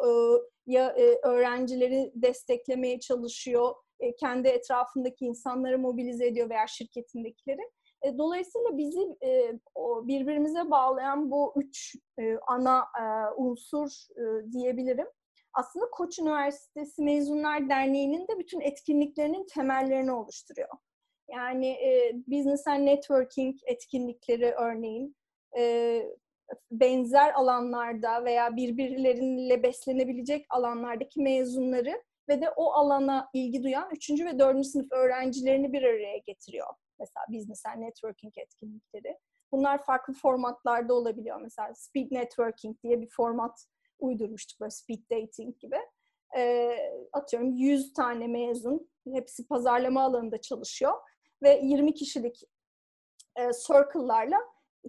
[0.65, 3.75] ya öğrencileri desteklemeye çalışıyor.
[4.19, 7.61] Kendi etrafındaki insanları mobilize ediyor veya şirketindekileri.
[8.01, 9.51] E, dolayısıyla bizi e,
[10.07, 12.85] birbirimize bağlayan bu üç e, ana
[13.37, 13.89] unsur
[14.51, 15.07] diyebilirim.
[15.53, 20.69] Aslında Koç Üniversitesi Mezunlar Derneği'nin de bütün etkinliklerinin temellerini oluşturuyor.
[21.31, 21.77] Yani
[22.27, 25.15] business and networking etkinlikleri örneğin
[26.71, 34.09] benzer alanlarda veya birbirleriyle beslenebilecek alanlardaki mezunları ve de o alana ilgi duyan 3.
[34.09, 34.65] ve 4.
[34.65, 36.67] sınıf öğrencilerini bir araya getiriyor.
[36.99, 39.17] Mesela business and networking etkinlikleri.
[39.51, 41.41] Bunlar farklı formatlarda olabiliyor.
[41.41, 43.65] Mesela speed networking diye bir format
[43.99, 45.77] uydurmuştuk böyle speed dating gibi.
[46.37, 46.71] E,
[47.13, 50.93] atıyorum 100 tane mezun, hepsi pazarlama alanında çalışıyor
[51.43, 52.43] ve 20 kişilik
[53.35, 54.37] e, circle'larla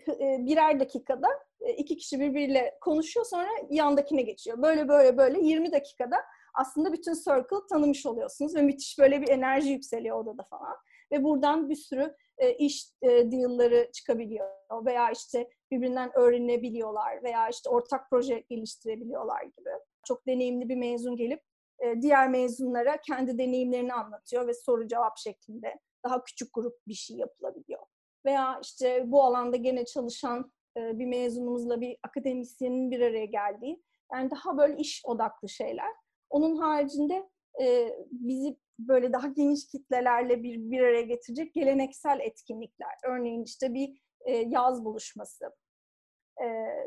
[0.08, 1.28] e, birer dakikada
[1.60, 4.62] e, iki kişi birbiriyle konuşuyor sonra yandakine geçiyor.
[4.62, 6.16] Böyle böyle böyle 20 dakikada
[6.54, 10.76] aslında bütün circle tanımış oluyorsunuz ve müthiş böyle bir enerji yükseliyor odada falan
[11.12, 14.48] ve buradan bir sürü e, iş e, deal'ları çıkabiliyor
[14.86, 19.70] veya işte birbirinden öğrenebiliyorlar veya işte ortak proje geliştirebiliyorlar gibi.
[20.04, 21.42] Çok deneyimli bir mezun gelip
[21.78, 27.16] e, diğer mezunlara kendi deneyimlerini anlatıyor ve soru cevap şeklinde daha küçük grup bir şey
[27.16, 27.82] yapılabiliyor.
[28.26, 33.82] Veya işte bu alanda gene çalışan e, bir mezunumuzla bir akademisyenin bir araya geldiği
[34.12, 35.92] yani daha böyle iş odaklı şeyler.
[36.30, 37.28] Onun haricinde
[37.60, 42.94] e, bizi böyle daha geniş kitlelerle bir, bir araya getirecek geleneksel etkinlikler.
[43.04, 45.50] Örneğin işte bir e, yaz buluşması,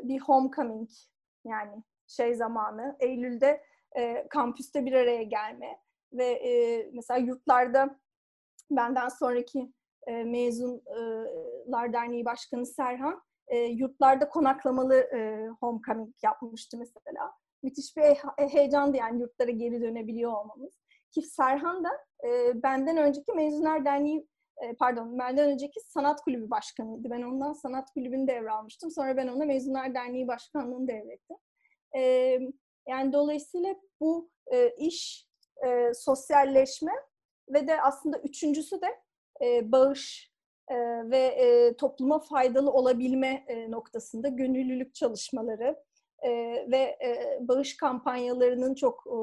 [0.02, 0.90] bir homecoming
[1.44, 3.64] yani şey zamanı, Eylül'de
[4.30, 5.78] kampüste bir araya gelme
[6.12, 6.40] ve
[6.92, 8.00] mesela yurtlarda
[8.70, 9.72] benden sonraki
[10.06, 17.32] e, Mezunlar Derneği Başkanı Serhan e, yurtlarda konaklamalı e, homecoming yapmıştı mesela.
[17.62, 18.02] Müthiş bir
[18.48, 20.74] heyecandı yani yurtlara geri dönebiliyor olmamız.
[21.14, 21.90] Ki Serhan da
[22.28, 24.28] e, benden önceki Mezunlar Derneği
[24.62, 27.10] e, pardon benden önceki sanat kulübü başkanıydı.
[27.10, 28.90] Ben ondan sanat kulübünü devralmıştım.
[28.90, 31.36] Sonra ben ona Mezunlar Derneği başkanlığını devrettim.
[31.96, 32.00] E,
[32.88, 35.28] yani dolayısıyla bu e, iş
[35.66, 36.92] e, sosyalleşme
[37.48, 38.86] ve de aslında üçüncüsü de
[39.42, 40.32] e, bağış
[40.68, 40.76] e,
[41.10, 45.82] ve e, topluma faydalı olabilme e, noktasında gönüllülük çalışmaları
[46.22, 46.30] e,
[46.70, 49.16] ve e, bağış kampanyalarının çok e,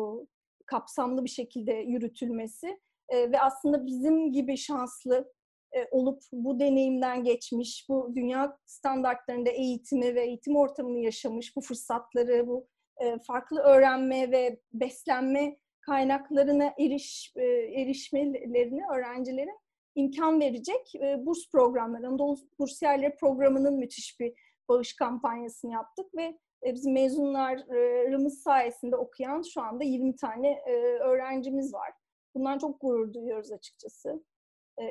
[0.66, 2.80] kapsamlı bir şekilde yürütülmesi
[3.10, 5.34] e, ve aslında bizim gibi şanslı
[5.76, 12.48] e, olup bu deneyimden geçmiş, bu dünya standartlarında eğitimi ve eğitim ortamını yaşamış, bu fırsatları,
[12.48, 15.58] bu e, farklı öğrenme ve beslenme
[15.92, 17.44] kaynaklarına eriş e,
[17.82, 19.60] erişmelerini öğrencilerin
[19.96, 24.34] imkan verecek e, burs programları, Anadolu Bursiyerleri programının müthiş bir
[24.70, 26.24] bağış kampanyasını yaptık ve
[26.66, 30.62] e, bizim mezunlarımız sayesinde okuyan şu anda 20 tane
[31.02, 31.92] öğrencimiz var.
[32.36, 34.24] Bundan çok gurur duyuyoruz açıkçası.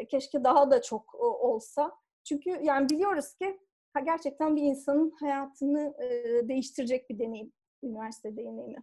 [0.09, 1.93] Keşke daha da çok olsa.
[2.25, 3.61] Çünkü yani biliyoruz ki
[4.05, 5.95] gerçekten bir insanın hayatını
[6.49, 8.83] değiştirecek bir deneyim, üniversite deneyimi.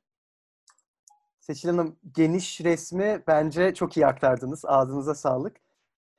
[1.47, 4.65] Seçil Hanım, geniş resmi bence çok iyi aktardınız.
[4.65, 5.57] Ağzınıza sağlık.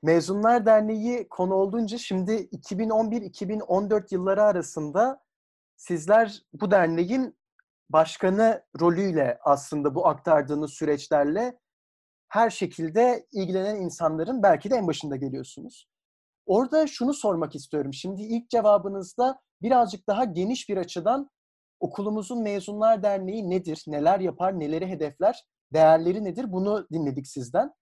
[0.03, 5.23] Mezunlar Derneği konu olduğunca şimdi 2011-2014 yılları arasında
[5.77, 7.39] sizler bu derneğin
[7.91, 11.59] başkanı rolüyle aslında bu aktardığınız süreçlerle
[12.29, 15.89] her şekilde ilgilenen insanların belki de en başında geliyorsunuz.
[16.47, 17.95] Orada şunu sormak istiyorum.
[17.95, 21.31] Şimdi ilk cevabınızda birazcık daha geniş bir açıdan
[21.81, 27.75] okulumuzun Mezunlar Derneği nedir, neler yapar, neleri hedefler, değerleri nedir bunu dinledik sizden.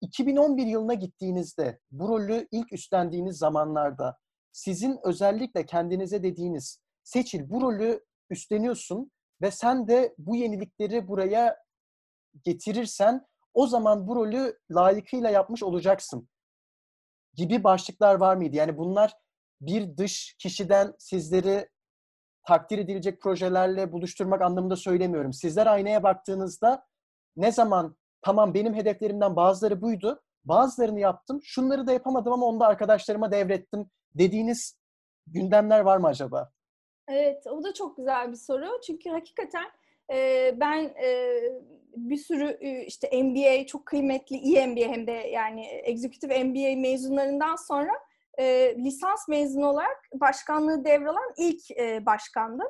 [0.00, 4.18] 2011 yılına gittiğinizde bu rolü ilk üstlendiğiniz zamanlarda
[4.52, 9.10] sizin özellikle kendinize dediğiniz Seçil bu rolü üstleniyorsun
[9.42, 11.56] ve sen de bu yenilikleri buraya
[12.44, 16.28] getirirsen o zaman bu rolü layıkıyla yapmış olacaksın
[17.34, 18.56] gibi başlıklar var mıydı?
[18.56, 19.12] Yani bunlar
[19.60, 21.68] bir dış kişiden sizleri
[22.48, 25.32] takdir edilecek projelerle buluşturmak anlamında söylemiyorum.
[25.32, 26.86] Sizler aynaya baktığınızda
[27.36, 32.66] ne zaman tamam benim hedeflerimden bazıları buydu, bazılarını yaptım, şunları da yapamadım ama onu da
[32.66, 34.78] arkadaşlarıma devrettim dediğiniz
[35.26, 36.50] gündemler var mı acaba?
[37.08, 38.80] Evet, o da çok güzel bir soru.
[38.86, 39.66] Çünkü hakikaten
[40.12, 41.40] e, ben e,
[41.96, 47.56] bir sürü e, işte MBA çok kıymetli, iyi MBA hem de yani Executive MBA mezunlarından
[47.56, 47.92] sonra
[48.38, 52.68] e, lisans mezunu olarak başkanlığı devralan ilk e, başkandım.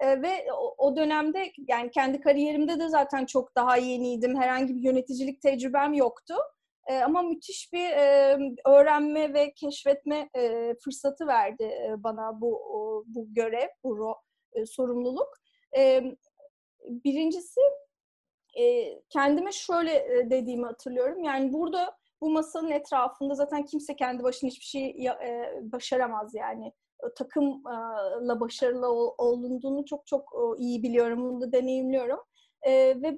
[0.00, 4.36] E, ve o, o dönemde yani kendi kariyerimde de zaten çok daha yeniydim.
[4.36, 6.34] Herhangi bir yöneticilik tecrübem yoktu.
[6.86, 13.04] E, ama müthiş bir e, öğrenme ve keşfetme e, fırsatı verdi e, bana bu o,
[13.06, 14.14] bu görev, bu ro,
[14.52, 15.28] e, sorumluluk.
[15.76, 16.02] E,
[16.88, 17.60] birincisi
[18.58, 21.24] e, kendime şöyle e, dediğimi hatırlıyorum.
[21.24, 26.72] Yani burada bu masanın etrafında zaten kimse kendi başına hiçbir şey e, başaramaz yani.
[27.16, 31.24] Takımla başarılı olunduğunu çok çok iyi biliyorum.
[31.24, 32.20] Bunu da deneyimliyorum.
[32.62, 33.08] E, ve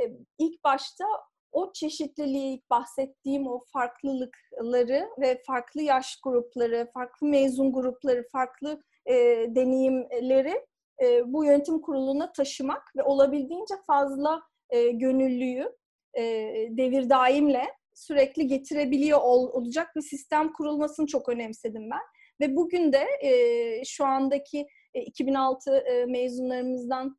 [0.00, 0.04] e,
[0.38, 1.04] ilk başta
[1.52, 9.14] o çeşitliliği, bahsettiğim o farklılıkları ve farklı yaş grupları, farklı mezun grupları, farklı e,
[9.48, 10.66] deneyimleri
[11.02, 15.76] e, bu yönetim kuruluna taşımak ve olabildiğince fazla e, gönüllüyü
[16.14, 16.22] e,
[16.70, 17.66] devir daimle
[17.96, 22.02] sürekli getirebiliyor ol, olacak bir sistem kurulmasını çok önemsedim ben.
[22.40, 27.18] Ve bugün de e, şu andaki e, 2006 e, mezunlarımızdan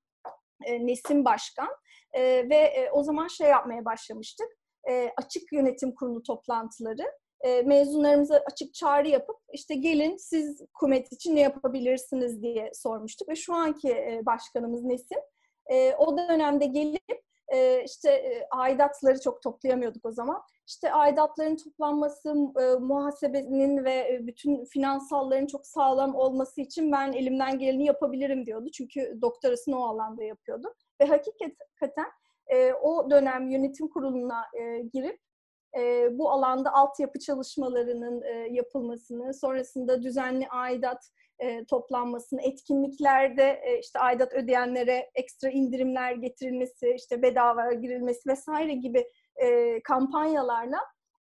[0.65, 1.69] e, Nesim Başkan
[2.13, 4.47] e, ve e, o zaman şey yapmaya başlamıştık.
[4.89, 7.11] E, açık yönetim kurulu toplantıları.
[7.41, 13.29] E, mezunlarımıza açık çağrı yapıp işte gelin siz kumet için ne yapabilirsiniz diye sormuştuk.
[13.29, 15.19] Ve şu anki e, başkanımız Nesim
[15.71, 20.41] e, o dönemde gelip e, işte e, aidatları çok toplayamıyorduk o zaman.
[20.67, 27.59] İşte aidatların toplanması, e, muhasebenin ve e, bütün finansalların çok sağlam olması için ben elimden
[27.59, 28.69] geleni yapabilirim diyordu.
[28.73, 30.73] Çünkü doktorasını o alanda yapıyordu.
[31.01, 32.05] Ve hakikaten
[32.47, 35.19] e, o dönem yönetim kuruluna e, girip
[35.77, 43.99] e, bu alanda altyapı çalışmalarının e, yapılmasını, sonrasında düzenli aidat e, toplanmasını, etkinliklerde e, işte
[43.99, 50.77] aidat ödeyenlere ekstra indirimler getirilmesi, işte bedava girilmesi vesaire gibi e, kampanyalarla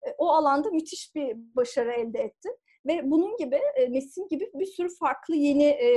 [0.08, 2.50] e, o alanda müthiş bir başarı elde etti.
[2.88, 5.88] Ve bunun gibi, e, Nesim gibi bir sürü farklı yeni e,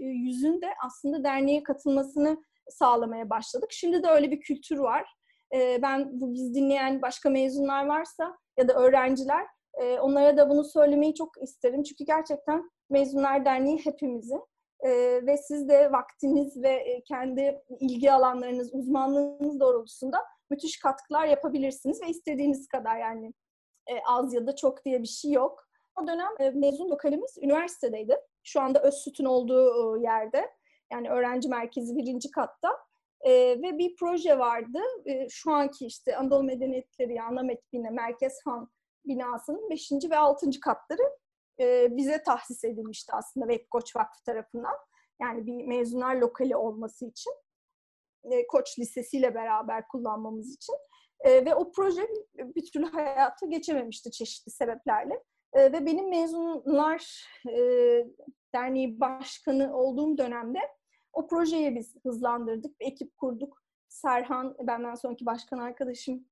[0.00, 3.68] yüzün de aslında derneğe katılmasını sağlamaya başladık.
[3.72, 5.04] Şimdi de öyle bir kültür var.
[5.54, 10.64] E, ben bu biz dinleyen başka mezunlar varsa ya da öğrenciler e, onlara da bunu
[10.64, 11.82] söylemeyi çok isterim.
[11.82, 14.42] Çünkü gerçekten Mezunlar Derneği hepimizin.
[14.80, 14.90] E,
[15.26, 20.18] ve siz de vaktiniz ve e, kendi ilgi alanlarınız, uzmanlığınız doğrultusunda
[20.50, 23.32] müthiş katkılar yapabilirsiniz ve istediğiniz kadar yani
[23.86, 25.66] e, az ya da çok diye bir şey yok.
[26.02, 28.16] O dönem e, mezun lokalimiz üniversitedeydi.
[28.42, 30.50] Şu anda Özsüt'ün olduğu e, yerde.
[30.92, 32.78] Yani öğrenci merkezi birinci katta.
[33.20, 34.78] E, ve bir proje vardı.
[35.06, 38.70] E, şu anki işte Anadolu Medeniyetleri ya Anamet Bine Merkez Han
[39.06, 39.90] binasının 5.
[40.10, 40.50] ve 6.
[40.60, 41.02] katları
[41.60, 44.74] e, bize tahsis edilmişti aslında Web Koç Vakfı tarafından.
[45.20, 47.32] Yani bir mezunlar lokali olması için.
[48.30, 50.74] E, Koç Lisesi ile beraber kullanmamız için.
[51.20, 55.22] E, ve o proje bir türlü hayata geçememişti çeşitli sebeplerle.
[55.52, 57.26] E, ve benim Mezunlar
[58.54, 60.58] Derneği Başkanı olduğum dönemde
[61.12, 62.80] o projeyi biz hızlandırdık.
[62.80, 63.62] Bir ekip kurduk.
[63.88, 66.26] Serhan, benden sonraki başkan arkadaşım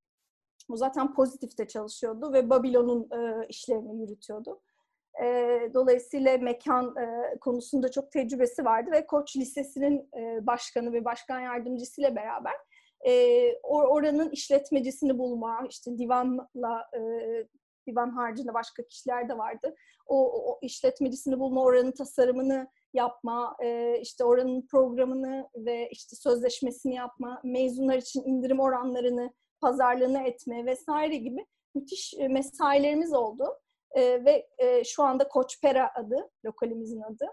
[0.68, 3.08] o zaten pozitifte çalışıyordu ve Babilon'un
[3.48, 4.60] işlerini yürütüyordu.
[5.22, 11.40] E, dolayısıyla mekan e, konusunda çok tecrübesi vardı ve Koç Lisesi'nin e, başkanı ve başkan
[11.40, 12.54] yardımcısıyla beraber
[13.06, 17.00] e, oranın işletmecisini bulma, işte divanla e,
[17.86, 19.74] divan haricinde başka kişiler de vardı.
[20.06, 27.40] O, o işletmecisini bulma, oranın tasarımını yapma, e, işte oranın programını ve işte sözleşmesini yapma,
[27.44, 33.44] mezunlar için indirim oranlarını, pazarlığını etme vesaire gibi müthiş mesailerimiz oldu.
[33.94, 37.26] E, ve e, şu anda Koçpera adı, lokalimizin adı.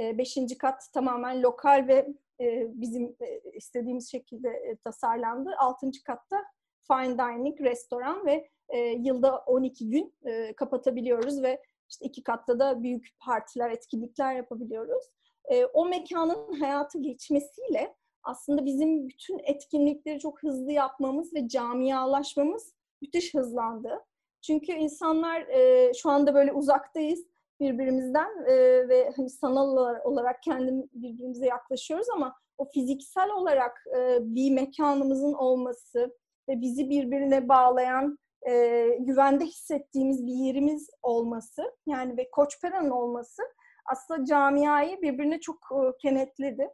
[0.00, 2.08] E, beşinci kat tamamen lokal ve
[2.40, 5.54] e, bizim e, istediğimiz şekilde e, tasarlandı.
[5.58, 6.44] Altıncı katta
[6.86, 12.82] fine dining, restoran ve e, yılda 12 gün e, kapatabiliyoruz ve işte iki katta da
[12.82, 15.04] büyük partiler, etkinlikler yapabiliyoruz.
[15.44, 23.34] E, o mekanın hayatı geçmesiyle aslında bizim bütün etkinlikleri çok hızlı yapmamız ve camialaşmamız müthiş
[23.34, 24.04] hızlandı.
[24.42, 27.26] Çünkü insanlar e, şu anda böyle uzaktayız
[27.60, 28.54] birbirimizden e,
[28.88, 36.16] ve hani sanal olarak kendim birbirimize yaklaşıyoruz ama o fiziksel olarak e, bir mekanımızın olması
[36.48, 38.18] ve bizi birbirine bağlayan
[38.48, 43.42] e, güvende hissettiğimiz bir yerimiz olması yani ve Koçpera'nın olması
[43.86, 46.68] aslında camiayı birbirine çok e, kenetledi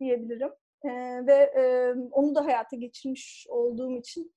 [0.00, 0.50] diyebilirim.
[0.84, 0.90] E,
[1.26, 4.32] ve e, onu da hayata geçirmiş olduğum için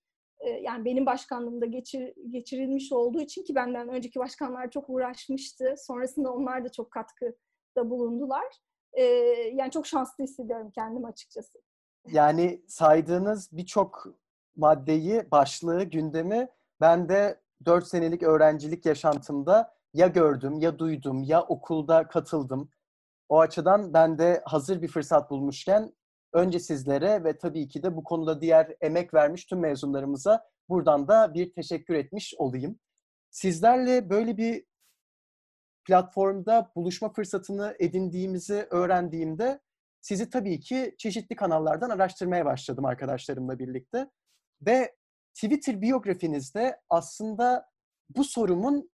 [0.49, 5.75] yani benim başkanlığımda geçir, geçirilmiş olduğu için ki benden önceki başkanlar çok uğraşmıştı.
[5.77, 7.35] Sonrasında onlar da çok katkı
[7.77, 8.45] da bulundular.
[8.93, 9.03] E,
[9.53, 11.59] yani çok şanslı hissediyorum kendim açıkçası.
[12.07, 14.07] Yani saydığınız birçok
[14.55, 16.49] maddeyi, başlığı, gündemi
[16.81, 22.69] ben de 4 senelik öğrencilik yaşantımda ya gördüm, ya duydum, ya okulda katıldım.
[23.29, 25.93] O açıdan ben de hazır bir fırsat bulmuşken
[26.33, 31.33] önce sizlere ve tabii ki de bu konuda diğer emek vermiş tüm mezunlarımıza buradan da
[31.33, 32.79] bir teşekkür etmiş olayım.
[33.29, 34.65] Sizlerle böyle bir
[35.85, 39.59] platformda buluşma fırsatını edindiğimizi öğrendiğimde
[40.01, 44.09] sizi tabii ki çeşitli kanallardan araştırmaya başladım arkadaşlarımla birlikte.
[44.61, 44.95] Ve
[45.33, 47.69] Twitter biyografinizde aslında
[48.09, 48.91] bu sorumun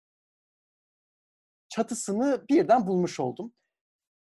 [1.68, 3.52] çatısını birden bulmuş oldum.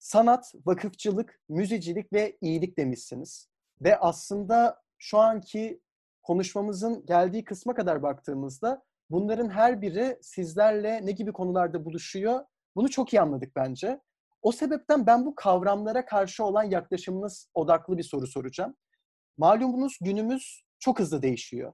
[0.04, 3.49] Sanat, vakıfçılık, müzecilik ve iyilik demişsiniz.
[3.82, 5.82] Ve aslında şu anki
[6.24, 12.45] konuşmamızın geldiği kısma kadar baktığımızda bunların her biri sizlerle ne gibi konularda buluşuyor
[12.76, 13.99] bunu çok iyi anladık bence.
[14.41, 18.76] O sebepten ben bu kavramlara karşı olan yaklaşımınız odaklı bir soru soracağım.
[19.38, 21.74] Malumunuz günümüz çok hızlı değişiyor.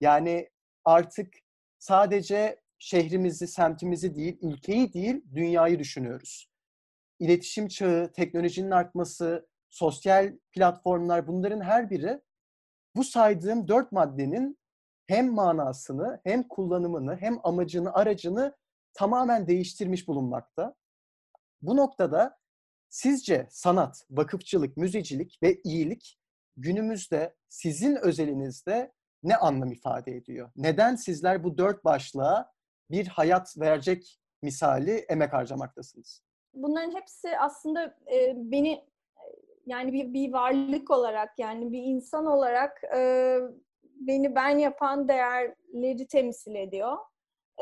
[0.00, 0.50] Yani
[0.84, 1.34] artık
[1.78, 6.49] sadece şehrimizi, semtimizi değil, ülkeyi değil, dünyayı düşünüyoruz.
[7.20, 12.20] İletişim çağı, teknolojinin artması, sosyal platformlar bunların her biri
[12.96, 14.58] bu saydığım dört maddenin
[15.06, 18.56] hem manasını, hem kullanımını, hem amacını, aracını
[18.94, 20.74] tamamen değiştirmiş bulunmakta.
[21.62, 22.38] Bu noktada
[22.88, 26.18] sizce sanat, vakıfçılık, müzecilik ve iyilik
[26.56, 28.92] günümüzde sizin özelinizde
[29.22, 30.50] ne anlam ifade ediyor?
[30.56, 32.52] Neden sizler bu dört başlığa
[32.90, 36.22] bir hayat verecek misali emek harcamaktasınız?
[36.54, 38.84] Bunların hepsi aslında e, beni
[39.66, 43.38] yani bir, bir varlık olarak yani bir insan olarak e,
[43.94, 46.96] beni ben yapan değerleri temsil ediyor.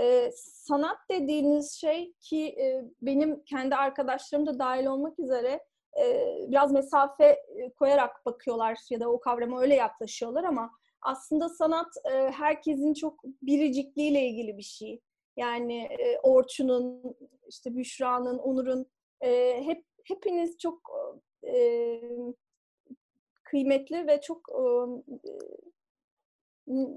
[0.01, 5.61] E, sanat dediğiniz şey ki e, benim kendi arkadaşlarım da dahil olmak üzere
[6.01, 7.39] e, biraz mesafe
[7.79, 10.71] koyarak bakıyorlar ya da o kavrama öyle yaklaşıyorlar ama
[11.03, 15.01] aslında sanat e, herkesin çok biricikliğiyle ilgili bir şey.
[15.39, 17.17] Yani e, Orçun'un,
[17.49, 18.87] işte Büşra'nın, Onur'un
[19.21, 20.91] e, hep hepiniz çok
[21.47, 22.01] e,
[23.43, 25.43] kıymetli ve çok e,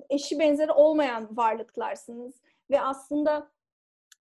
[0.10, 3.52] eşi benzeri olmayan varlıklarsınız ve aslında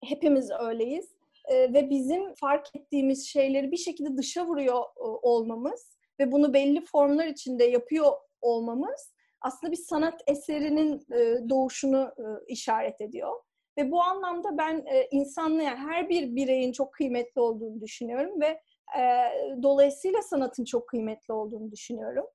[0.03, 6.31] hepimiz öyleyiz e, ve bizim fark ettiğimiz şeyleri bir şekilde dışa vuruyor e, olmamız ve
[6.31, 8.11] bunu belli formlar içinde yapıyor
[8.41, 13.39] olmamız aslında bir sanat eserinin e, doğuşunu e, işaret ediyor.
[13.77, 18.61] Ve bu anlamda ben e, insanlığa her bir bireyin çok kıymetli olduğunu düşünüyorum ve
[18.99, 19.31] e,
[19.63, 22.25] dolayısıyla sanatın çok kıymetli olduğunu düşünüyorum.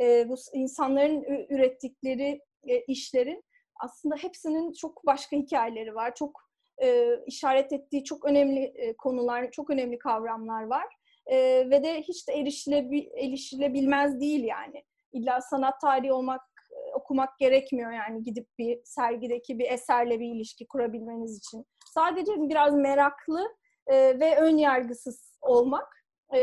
[0.00, 3.44] E, bu insanların ürettikleri e, işlerin
[3.80, 6.14] aslında hepsinin çok başka hikayeleri var.
[6.14, 6.40] Çok
[6.82, 10.86] e, işaret ettiği çok önemli e, konular, çok önemli kavramlar var.
[11.26, 11.36] E,
[11.70, 14.84] ve de hiç de erişilebil, erişilebilmez değil yani.
[15.12, 16.40] İlla sanat tarihi olmak,
[17.04, 21.64] okumak gerekmiyor yani gidip bir sergideki bir eserle bir ilişki kurabilmeniz için.
[21.94, 23.48] Sadece biraz meraklı
[23.86, 25.88] e, ve ön yargısız olmak
[26.34, 26.38] e,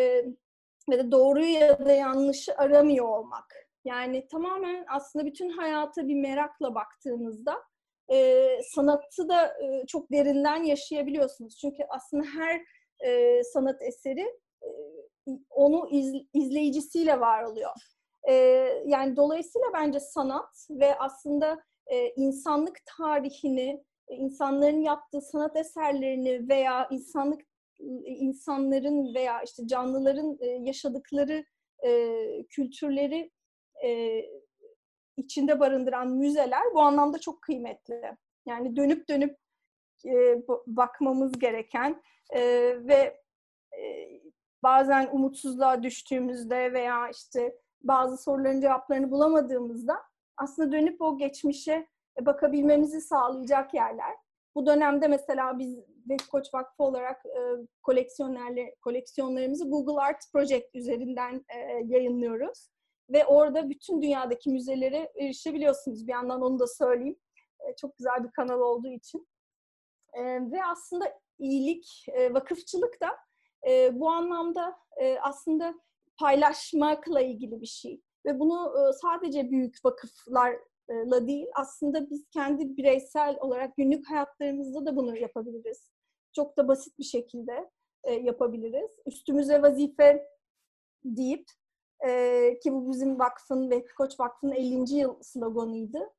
[0.90, 3.46] ve de doğruyu ya da yanlışı aramıyor olmak.
[3.86, 7.64] Yani tamamen aslında bütün hayata bir merakla baktığınızda
[8.12, 11.58] e, sanatı da e, çok derinden yaşayabiliyorsunuz.
[11.62, 12.62] Çünkü aslında her
[13.08, 14.70] e, sanat eseri e,
[15.50, 17.72] onu iz, izleyicisiyle var oluyor.
[18.30, 18.34] E,
[18.86, 27.42] yani dolayısıyla bence sanat ve aslında e, insanlık tarihini, insanların yaptığı sanat eserlerini veya insanlık
[28.06, 31.46] insanların veya işte canlıların e, yaşadıkları
[31.86, 33.32] e, kültürleri
[33.84, 34.22] e,
[35.18, 38.02] içinde barındıran müzeler bu anlamda çok kıymetli.
[38.46, 39.38] Yani dönüp dönüp
[40.06, 42.42] e, bakmamız gereken e,
[42.88, 43.22] ve
[43.80, 44.10] e,
[44.64, 49.98] bazen umutsuzluğa düştüğümüzde veya işte bazı soruların cevaplarını bulamadığımızda
[50.38, 51.88] aslında dönüp o geçmişe
[52.22, 54.16] bakabilmemizi sağlayacak yerler.
[54.56, 55.80] Bu dönemde mesela biz
[56.10, 57.40] Vek Koç Vakfı olarak e,
[57.84, 62.70] koleksiyonlerle koleksiyonlarımızı Google Art Project üzerinden e, yayınlıyoruz
[63.10, 66.08] ve orada bütün dünyadaki müzelere erişebiliyorsunuz.
[66.08, 67.20] Bir yandan onu da söyleyeyim.
[67.60, 69.28] E, çok güzel bir kanal olduğu için.
[70.14, 73.18] E, ve aslında iyilik, e, vakıfçılık da
[73.68, 75.74] e, bu anlamda e, aslında
[76.20, 78.02] paylaşmakla ilgili bir şey.
[78.26, 84.96] Ve bunu e, sadece büyük vakıflarla değil, aslında biz kendi bireysel olarak günlük hayatlarımızda da
[84.96, 85.92] bunu yapabiliriz.
[86.36, 87.70] Çok da basit bir şekilde
[88.04, 88.92] e, yapabiliriz.
[89.06, 90.28] Üstümüze vazife
[91.06, 91.46] deyip
[92.08, 94.96] e, ki bu bizim vakfın ve Koç Vakfı'nın 50.
[94.96, 96.10] yıl sloganıydı.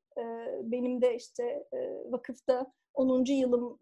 [0.63, 1.67] benim de işte
[2.11, 3.25] vakıfta 10.
[3.25, 3.79] yılım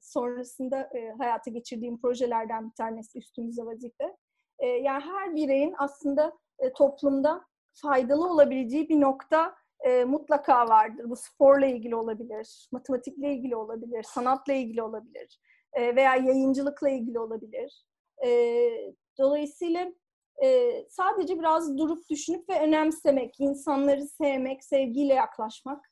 [0.00, 4.16] sonrasında hayata geçirdiğim projelerden bir tanesi üstümüze vazife.
[4.62, 6.38] Yani her bireyin aslında
[6.76, 9.54] toplumda faydalı olabileceği bir nokta
[10.06, 11.10] mutlaka vardır.
[11.10, 15.40] Bu sporla ilgili olabilir, matematikle ilgili olabilir, sanatla ilgili olabilir
[15.76, 17.84] veya yayıncılıkla ilgili olabilir.
[19.18, 19.92] Dolayısıyla
[20.88, 25.90] sadece biraz durup düşünüp ve önemsemek, insanları sevmek, sevgiyle yaklaşmak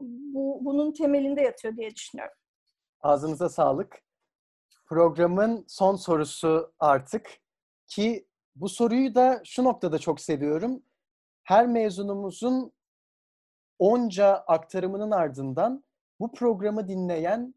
[0.00, 2.34] bu, bunun temelinde yatıyor diye düşünüyorum.
[3.00, 4.02] Ağzınıza sağlık.
[4.90, 7.30] Programın son sorusu artık
[7.86, 8.26] ki
[8.56, 10.82] bu soruyu da şu noktada çok seviyorum.
[11.44, 12.72] Her mezunumuzun
[13.78, 15.84] onca aktarımının ardından
[16.20, 17.54] bu programı dinleyen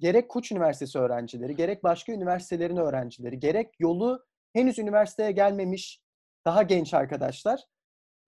[0.00, 6.02] gerek Koç Üniversitesi öğrencileri, gerek başka üniversitelerin öğrencileri, gerek yolu henüz üniversiteye gelmemiş
[6.44, 7.64] daha genç arkadaşlar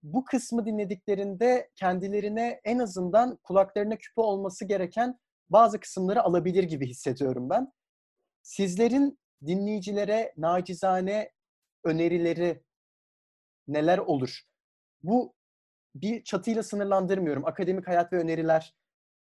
[0.03, 5.19] bu kısmı dinlediklerinde kendilerine en azından kulaklarına küpe olması gereken
[5.49, 7.71] bazı kısımları alabilir gibi hissediyorum ben.
[8.45, 11.31] Sizlerin dinleyicilere nacizane
[11.83, 12.63] önerileri
[13.67, 14.41] neler olur?
[15.03, 15.33] Bu
[15.95, 17.45] bir çatıyla sınırlandırmıyorum.
[17.45, 18.75] Akademik hayat ve öneriler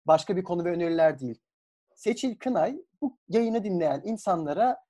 [0.06, 1.42] başka bir konu ve öneriler değil.
[1.96, 4.86] Seçil Kınay bu yayını dinleyen insanlara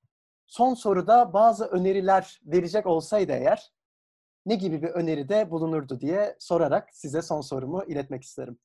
[0.48, 3.74] son soruda bazı öneriler verecek olsaydı eğer
[4.46, 8.60] ne gibi bir öneride bulunurdu diye sorarak size son sorumu iletmek isterim.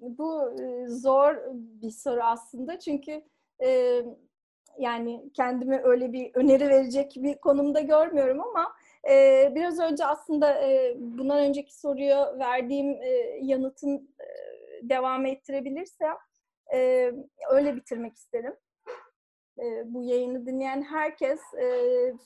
[0.00, 0.56] Bu
[0.88, 3.29] zor bir soru aslında çünkü
[4.78, 8.72] yani kendimi öyle bir öneri verecek bir konumda görmüyorum ama
[9.54, 10.62] biraz önce aslında
[10.96, 13.02] bundan önceki soruya verdiğim
[13.42, 14.14] yanıtın
[14.82, 16.16] devam ettirebilirsem
[17.50, 18.56] öyle bitirmek isterim.
[19.84, 21.40] Bu yayını dinleyen herkes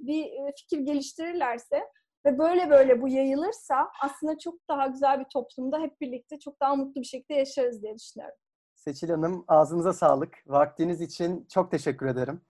[0.00, 1.82] bir fikir geliştirirlerse
[2.26, 6.76] ve böyle böyle bu yayılırsa aslında çok daha güzel bir toplumda hep birlikte çok daha
[6.76, 8.36] mutlu bir şekilde yaşarız diye düşünüyorum.
[8.74, 10.38] Seçil Hanım ağzınıza sağlık.
[10.46, 12.40] Vaktiniz için çok teşekkür ederim.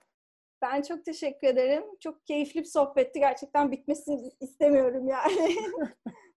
[0.61, 1.83] Ben çok teşekkür ederim.
[1.99, 3.19] Çok keyifli bir sohbetti.
[3.19, 5.55] Gerçekten bitmesini istemiyorum yani.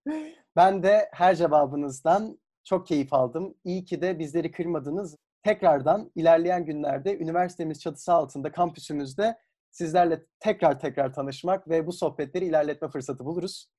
[0.55, 3.55] ben de her cevabınızdan çok keyif aldım.
[3.63, 5.15] İyi ki de bizleri kırmadınız.
[5.43, 9.37] Tekrardan ilerleyen günlerde üniversitemiz çatısı altında kampüsümüzde
[9.71, 13.69] sizlerle tekrar tekrar tanışmak ve bu sohbetleri ilerletme fırsatı buluruz.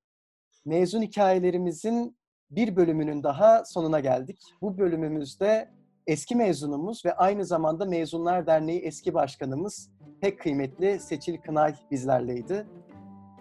[0.65, 2.17] Mezun hikayelerimizin
[2.51, 4.41] bir bölümünün daha sonuna geldik.
[4.63, 5.71] Bu bölümümüzde
[6.07, 12.67] eski mezunumuz ve aynı zamanda Mezunlar Derneği eski başkanımız pek kıymetli Seçil Kınay bizlerleydi.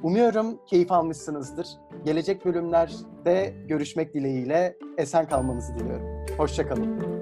[0.04, 1.68] Umuyorum keyif almışsınızdır.
[2.06, 6.26] Gelecek bölümlerde görüşmek dileğiyle esen kalmanızı diliyorum.
[6.38, 7.19] Hoşçakalın.